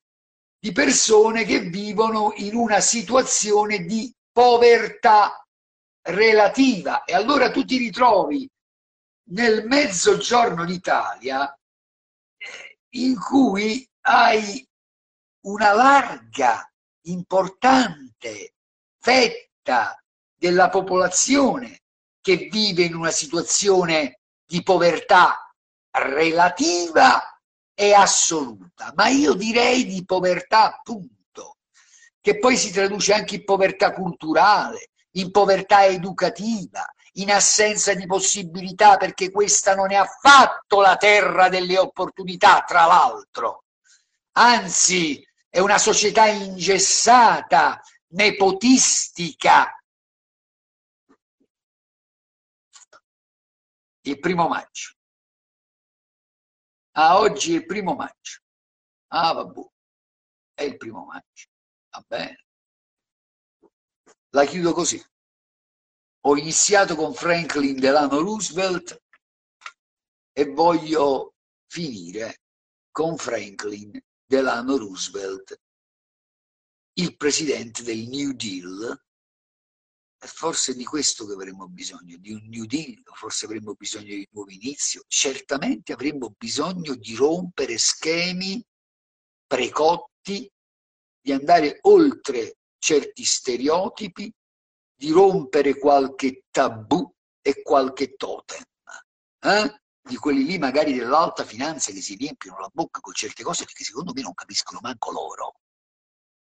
di 0.59 0.73
persone 0.73 1.45
che 1.45 1.61
vivono 1.61 2.33
in 2.37 2.55
una 2.55 2.81
situazione 2.81 3.85
di 3.85 4.15
povertà 4.33 5.47
relativa. 6.03 7.05
E 7.05 7.15
allora 7.15 7.51
tu 7.51 7.65
ti 7.65 7.79
ritrovi 7.79 8.49
nel 9.31 9.67
mezzogiorno 9.67 10.65
d'Italia 10.65 11.53
eh, 12.37 12.79
in 12.91 13.19
cui 13.19 13.89
hai 14.03 14.66
una 15.47 15.73
larga, 15.73 16.69
importante 17.03 18.55
fetta 18.99 20.03
della 20.35 20.69
popolazione 20.69 21.83
che 22.21 22.49
vive 22.51 22.83
in 22.85 22.95
una 22.95 23.13
situazione 23.13 24.21
di 24.45 24.63
povertà 24.63 25.53
relativa 25.91 27.41
è 27.73 27.93
assoluta, 27.93 28.93
ma 28.97 29.09
io 29.09 29.35
direi 29.35 29.85
di 29.85 30.05
povertà, 30.05 30.81
punto, 30.83 31.59
che 32.21 32.39
poi 32.39 32.57
si 32.57 32.73
traduce 32.73 33.13
anche 33.13 33.37
in 33.37 33.45
povertà 33.45 33.93
culturale, 33.93 34.91
in 35.13 35.31
povertà 35.31 35.87
educativa, 35.87 36.85
in 37.15 37.31
assenza 37.31 37.95
di 37.95 38.07
possibilità, 38.07 38.97
perché 38.97 39.31
questa 39.31 39.77
non 39.77 39.93
è 39.93 39.95
affatto 39.95 40.81
la 40.81 40.97
terra 40.97 41.49
delle 41.49 41.79
opportunità, 41.79 42.65
tra 42.67 42.87
l'altro. 42.87 43.65
Anzi, 44.33 45.25
è 45.57 45.61
una 45.61 45.79
società 45.79 46.27
ingessata, 46.27 47.81
nepotistica. 48.09 49.83
Il 54.03 54.21
primo 54.21 54.49
maggio. 54.49 54.97
Ah, 56.99 57.19
oggi 57.21 57.55
è 57.55 57.57
il 57.57 57.65
primo 57.65 57.95
maggio. 57.95 58.43
Ah, 59.07 59.33
vabbè, 59.33 59.67
è 60.53 60.63
il 60.65 60.77
primo 60.77 61.07
maggio. 61.07 61.47
Va 61.89 62.05
bene. 62.07 62.45
La 64.35 64.45
chiudo 64.45 64.75
così. 64.75 65.03
Ho 66.27 66.37
iniziato 66.37 66.97
con 66.97 67.15
Franklin 67.15 67.81
Delano 67.81 68.21
Roosevelt 68.21 69.03
e 70.33 70.53
voglio 70.53 71.37
finire 71.67 72.43
con 72.91 73.17
Franklin 73.17 73.99
Delano 74.27 74.77
Roosevelt, 74.77 75.61
il 76.95 77.17
presidente 77.17 77.83
del 77.83 78.09
New 78.09 78.33
Deal. 78.33 79.05
E 80.19 80.27
forse 80.27 80.75
di 80.75 80.85
questo 80.85 81.27
che 81.27 81.35
avremmo 81.35 81.69
bisogno, 81.69 82.17
di 82.17 82.33
un 82.33 82.49
New 82.49 82.65
Deal, 82.65 83.03
forse 83.13 83.45
avremmo 83.45 83.75
bisogno 83.75 84.15
di 84.15 84.19
un 84.19 84.27
nuovo 84.31 84.51
inizio. 84.51 85.05
Certamente 85.07 85.93
avremmo 85.93 86.35
bisogno 86.37 86.95
di 86.95 87.15
rompere 87.15 87.79
schemi 87.79 88.65
precotti, 89.47 90.51
di 91.21 91.33
andare 91.33 91.79
oltre 91.83 92.59
certi 92.79 93.25
stereotipi, 93.25 94.33
di 94.95 95.11
rompere 95.11 95.79
qualche 95.79 96.45
tabù 96.51 97.13
e 97.43 97.63
qualche 97.63 98.17
totem. 98.17 98.65
Eh? 99.41 99.81
Di 100.07 100.15
quelli 100.19 100.45
lì 100.45 100.57
magari 100.57 100.93
dell'alta 100.93 101.45
finanza 101.45 101.91
che 101.91 102.01
si 102.01 102.15
riempiono 102.15 102.61
la 102.61 102.71
bocca 102.73 103.01
con 103.01 103.13
certe 103.13 103.43
cose 103.43 103.65
che 103.65 103.83
secondo 103.83 104.13
me 104.13 104.23
non 104.23 104.35
capiscono 104.35 104.79
manco 104.81 105.11
loro. 105.11 105.55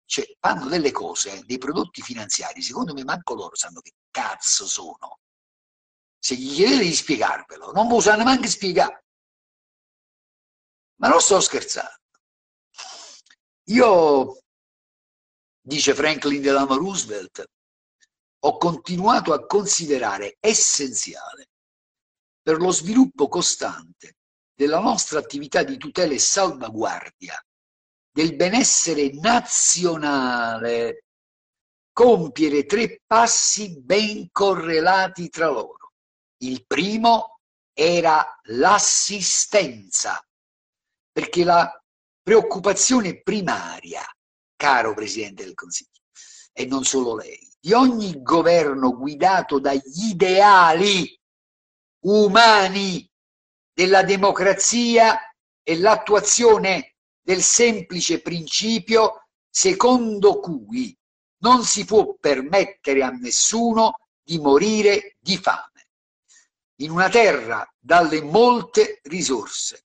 Cioè, 0.05 0.37
fanno 0.39 0.69
delle 0.69 0.93
cose, 0.93 1.43
dei 1.45 1.59
prodotti 1.59 2.01
finanziari, 2.01 2.63
secondo 2.63 2.95
me 2.95 3.03
manco 3.03 3.35
loro 3.35 3.57
sanno 3.57 3.81
che 3.81 3.95
cazzo 4.13 4.65
sono. 4.65 5.19
Se 6.21 6.37
gli 6.37 6.55
chiedete 6.55 6.85
di 6.85 6.95
spiegarvelo, 6.95 7.73
non 7.73 7.89
lo 7.89 8.01
sanno 8.01 8.23
neanche 8.23 8.47
spiegare. 8.47 9.05
Ma 11.01 11.09
non 11.09 11.21
sto 11.21 11.41
scherzando. 11.41 11.99
Io, 13.71 14.39
dice 15.61 15.95
Franklin 15.97 16.43
Delano 16.43 16.77
Roosevelt, 16.77 17.45
ho 18.39 18.57
continuato 18.57 19.33
a 19.33 19.45
considerare 19.47 20.37
essenziale 20.39 21.49
per 22.49 22.61
lo 22.61 22.71
sviluppo 22.71 23.29
costante 23.29 24.17
della 24.55 24.81
nostra 24.81 25.19
attività 25.19 25.63
di 25.63 25.77
tutela 25.77 26.15
e 26.15 26.19
salvaguardia 26.19 27.39
del 28.11 28.37
benessere 28.37 29.11
nazionale 29.13 31.05
compiere 31.93 32.65
tre 32.65 33.03
passi 33.07 33.79
ben 33.83 34.31
correlati 34.33 35.29
tra 35.29 35.51
loro. 35.51 35.93
Il 36.39 36.65
primo 36.67 37.41
era 37.75 38.41
l'assistenza, 38.45 40.19
perché 41.13 41.45
la 41.45 41.71
preoccupazione 42.23 43.21
primaria, 43.21 44.03
caro 44.57 44.95
Presidente 44.95 45.45
del 45.45 45.53
Consiglio, 45.53 46.01
e 46.55 46.65
non 46.65 46.85
solo 46.85 47.15
lei, 47.15 47.47
di 47.61 47.75
ogni 47.75 48.23
governo 48.23 48.97
guidato 48.97 49.59
dagli 49.59 50.13
ideali 50.13 51.18
umani 52.09 53.09
della 53.73 54.03
democrazia 54.03 55.19
e 55.63 55.79
l'attuazione 55.79 56.97
del 57.21 57.43
semplice 57.43 58.23
principio 58.23 59.29
secondo 59.51 60.41
cui 60.41 60.97
non 61.41 61.63
si 61.65 61.85
può 61.85 62.15
permettere 62.19 63.03
a 63.03 63.11
nessuno 63.11 64.09
di 64.23 64.39
morire 64.39 65.17
di 65.21 65.37
fame. 65.37 65.91
In 66.81 66.91
una 66.91 67.09
terra 67.09 67.67
dalle 67.79 68.23
molte 68.23 69.01
risorse, 69.05 69.85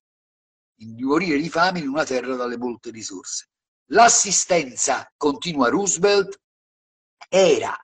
di 0.74 1.02
morire 1.02 1.38
di 1.38 1.48
fame 1.48 1.80
in 1.80 1.88
una 1.88 2.04
terra 2.04 2.34
dalle 2.36 2.56
molte 2.56 2.90
risorse. 2.90 3.48
L'assistenza, 3.88 5.10
continua 5.16 5.68
Roosevelt, 5.68 6.40
era 7.28 7.76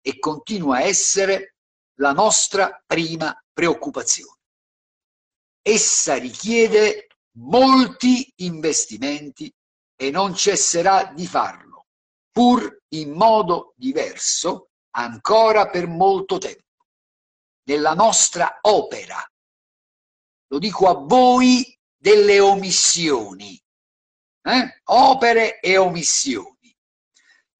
e 0.00 0.18
continua 0.18 0.76
a 0.76 0.82
essere 0.82 1.54
la 1.98 2.12
nostra 2.12 2.82
prima 2.86 3.36
preoccupazione. 3.58 4.38
Essa 5.60 6.14
richiede 6.14 7.08
molti 7.38 8.32
investimenti 8.36 9.52
e 9.96 10.12
non 10.12 10.32
cesserà 10.36 11.12
di 11.12 11.26
farlo, 11.26 11.86
pur 12.30 12.84
in 12.90 13.10
modo 13.10 13.72
diverso, 13.74 14.68
ancora 14.90 15.68
per 15.70 15.88
molto 15.88 16.38
tempo. 16.38 16.86
Nella 17.64 17.94
nostra 17.94 18.58
opera, 18.60 19.20
lo 20.46 20.58
dico 20.60 20.86
a 20.86 20.94
voi 20.94 21.76
delle 21.96 22.38
omissioni, 22.38 23.60
eh? 24.42 24.80
opere 24.84 25.58
e 25.58 25.76
omissioni 25.76 26.56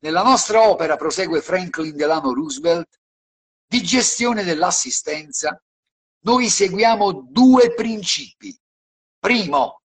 nella 0.03 0.23
nostra 0.23 0.69
opera, 0.69 0.97
prosegue 0.97 1.43
Franklin 1.43 1.97
Delano 1.97 2.33
Roosevelt, 2.33 3.01
di 3.67 3.83
gestione 3.83 4.45
dell'assistenza, 4.45 5.61
noi 6.21 6.49
seguiamo 6.49 7.27
due 7.31 7.75
principi. 7.75 8.57
Primo, 9.19 9.83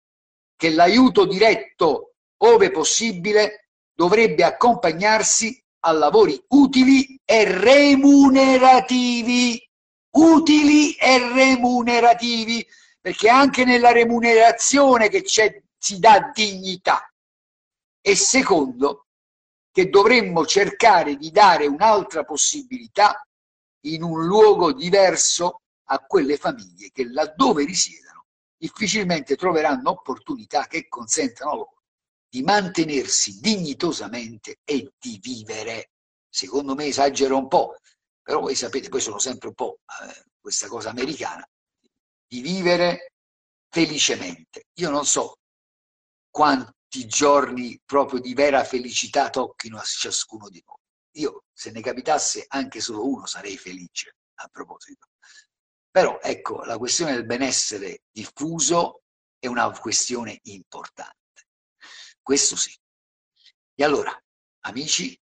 che 0.56 0.70
l'aiuto 0.70 1.26
diretto, 1.26 2.14
ove 2.38 2.70
possibile, 2.70 3.68
dovrebbe 3.94 4.42
accompagnarsi 4.44 5.62
a 5.80 5.92
lavori 5.92 6.42
utili 6.48 7.20
e 7.24 7.44
remunerativi. 7.44 9.62
Utili 10.12 10.94
e 10.94 11.18
remunerativi, 11.32 12.66
perché 13.00 13.28
anche 13.28 13.64
nella 13.64 13.92
remunerazione 13.92 15.08
che 15.08 15.22
c'è 15.22 15.62
si 15.78 16.00
dà 16.00 16.32
dignità. 16.34 17.08
E 18.00 18.16
secondo, 18.16 19.06
che 19.70 19.88
dovremmo 19.88 20.44
cercare 20.46 21.14
di 21.16 21.30
dare 21.30 21.66
un'altra 21.66 22.24
possibilità 22.24 23.24
in 23.86 24.02
un 24.02 24.26
luogo 24.26 24.72
diverso 24.72 25.60
a 25.92 25.98
quelle 26.00 26.36
famiglie 26.36 26.90
che 26.92 27.08
laddove 27.08 27.64
risiedono 27.64 28.10
difficilmente 28.56 29.36
troveranno 29.36 29.90
opportunità 29.90 30.66
che 30.66 30.86
consentano 30.86 31.54
loro 31.54 31.82
di 32.28 32.42
mantenersi 32.42 33.40
dignitosamente 33.40 34.60
e 34.64 34.92
di 34.98 35.18
vivere. 35.20 35.92
Secondo 36.28 36.74
me 36.74 36.84
esagero 36.84 37.36
un 37.36 37.48
po', 37.48 37.76
però 38.22 38.40
voi 38.40 38.54
sapete, 38.54 38.88
poi 38.88 39.00
sono 39.00 39.18
sempre 39.18 39.48
un 39.48 39.54
po' 39.54 39.80
eh, 40.02 40.26
questa 40.38 40.68
cosa 40.68 40.90
americana, 40.90 41.44
di 42.26 42.40
vivere 42.40 43.14
felicemente. 43.68 44.66
Io 44.74 44.90
non 44.90 45.04
so 45.06 45.38
quanti 46.30 47.06
giorni 47.06 47.80
proprio 47.84 48.20
di 48.20 48.34
vera 48.34 48.62
felicità 48.62 49.30
tocchino 49.30 49.78
a 49.78 49.82
ciascuno 49.82 50.48
di 50.48 50.62
noi. 50.64 50.76
Io, 51.14 51.44
se 51.52 51.72
ne 51.72 51.80
capitasse 51.80 52.44
anche 52.46 52.80
solo 52.80 53.08
uno, 53.08 53.26
sarei 53.26 53.56
felice 53.56 54.14
a 54.34 54.46
proposito. 54.48 55.09
Però, 55.90 56.20
ecco, 56.20 56.62
la 56.64 56.78
questione 56.78 57.12
del 57.12 57.26
benessere 57.26 58.02
diffuso 58.10 59.02
è 59.38 59.48
una 59.48 59.68
questione 59.70 60.38
importante. 60.44 61.48
Questo 62.22 62.54
sì. 62.54 62.76
E 63.74 63.84
allora, 63.84 64.16
amici, 64.66 65.18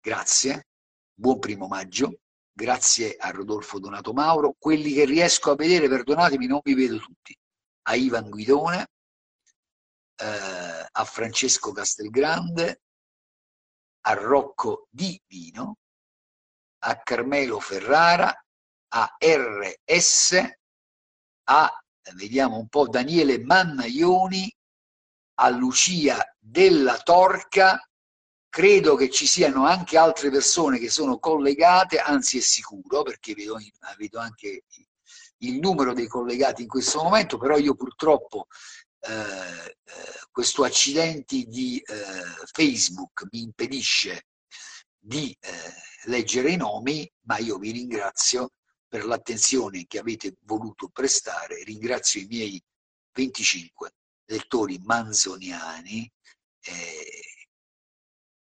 grazie, 0.00 0.68
buon 1.14 1.38
primo 1.38 1.68
maggio, 1.68 2.20
grazie 2.52 3.16
a 3.16 3.30
Rodolfo 3.30 3.78
Donato 3.78 4.12
Mauro. 4.12 4.54
Quelli 4.58 4.92
che 4.92 5.06
riesco 5.06 5.52
a 5.52 5.56
vedere, 5.56 5.88
perdonatemi, 5.88 6.46
non 6.46 6.60
vi 6.62 6.74
vedo 6.74 6.98
tutti. 6.98 7.34
A 7.88 7.94
Ivan 7.94 8.28
Guidone, 8.28 8.88
eh, 10.16 10.88
a 10.90 11.04
Francesco 11.04 11.72
Castelgrande, 11.72 12.82
a 14.02 14.12
Rocco 14.12 14.88
Di 14.90 15.18
Vino, 15.26 15.78
a 16.80 17.00
Carmelo 17.00 17.58
Ferrara, 17.60 18.36
a 18.88 19.16
RS, 19.18 20.42
a 21.44 21.82
vediamo 22.14 22.58
un 22.58 22.68
po' 22.68 22.88
Daniele 22.88 23.38
Mannaioni, 23.38 24.52
a 25.40 25.48
Lucia 25.50 26.34
della 26.38 26.96
Torca, 26.98 27.80
credo 28.48 28.96
che 28.96 29.10
ci 29.10 29.26
siano 29.26 29.66
anche 29.66 29.96
altre 29.96 30.30
persone 30.30 30.78
che 30.78 30.90
sono 30.90 31.18
collegate, 31.18 31.98
anzi 31.98 32.38
è 32.38 32.40
sicuro 32.40 33.02
perché 33.02 33.34
vedo, 33.34 33.56
vedo 33.96 34.18
anche 34.18 34.64
il 35.38 35.58
numero 35.58 35.92
dei 35.92 36.08
collegati 36.08 36.62
in 36.62 36.68
questo 36.68 37.02
momento, 37.02 37.38
però 37.38 37.56
io 37.56 37.74
purtroppo 37.74 38.46
eh, 39.00 39.76
questo 40.30 40.64
accidenti 40.64 41.44
di 41.44 41.78
eh, 41.78 41.94
Facebook 42.50 43.26
mi 43.30 43.42
impedisce 43.42 44.26
di 44.98 45.36
eh, 45.40 45.50
leggere 46.04 46.50
i 46.50 46.56
nomi, 46.56 47.08
ma 47.26 47.38
io 47.38 47.58
vi 47.58 47.70
ringrazio 47.70 48.50
per 48.88 49.04
l'attenzione 49.04 49.86
che 49.86 49.98
avete 49.98 50.36
voluto 50.42 50.88
prestare, 50.88 51.62
ringrazio 51.62 52.20
i 52.20 52.26
miei 52.26 52.62
25 53.12 53.92
lettori 54.24 54.78
manzoniani, 54.78 56.10
eh, 56.60 57.48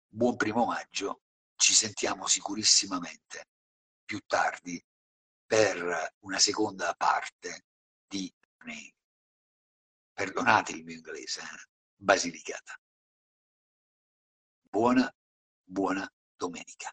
buon 0.08 0.36
primo 0.36 0.64
maggio, 0.64 1.22
ci 1.56 1.72
sentiamo 1.72 2.26
sicurissimamente 2.26 3.46
più 4.04 4.20
tardi 4.26 4.82
per 5.46 6.14
una 6.20 6.38
seconda 6.38 6.94
parte 6.94 7.66
di 8.06 8.32
perdonate 10.14 10.72
il 10.72 10.84
mio 10.84 10.94
inglese, 10.94 11.40
eh, 11.40 11.68
Basilicata. 11.96 12.78
Buona, 14.60 15.12
buona 15.62 16.10
domenica. 16.36 16.92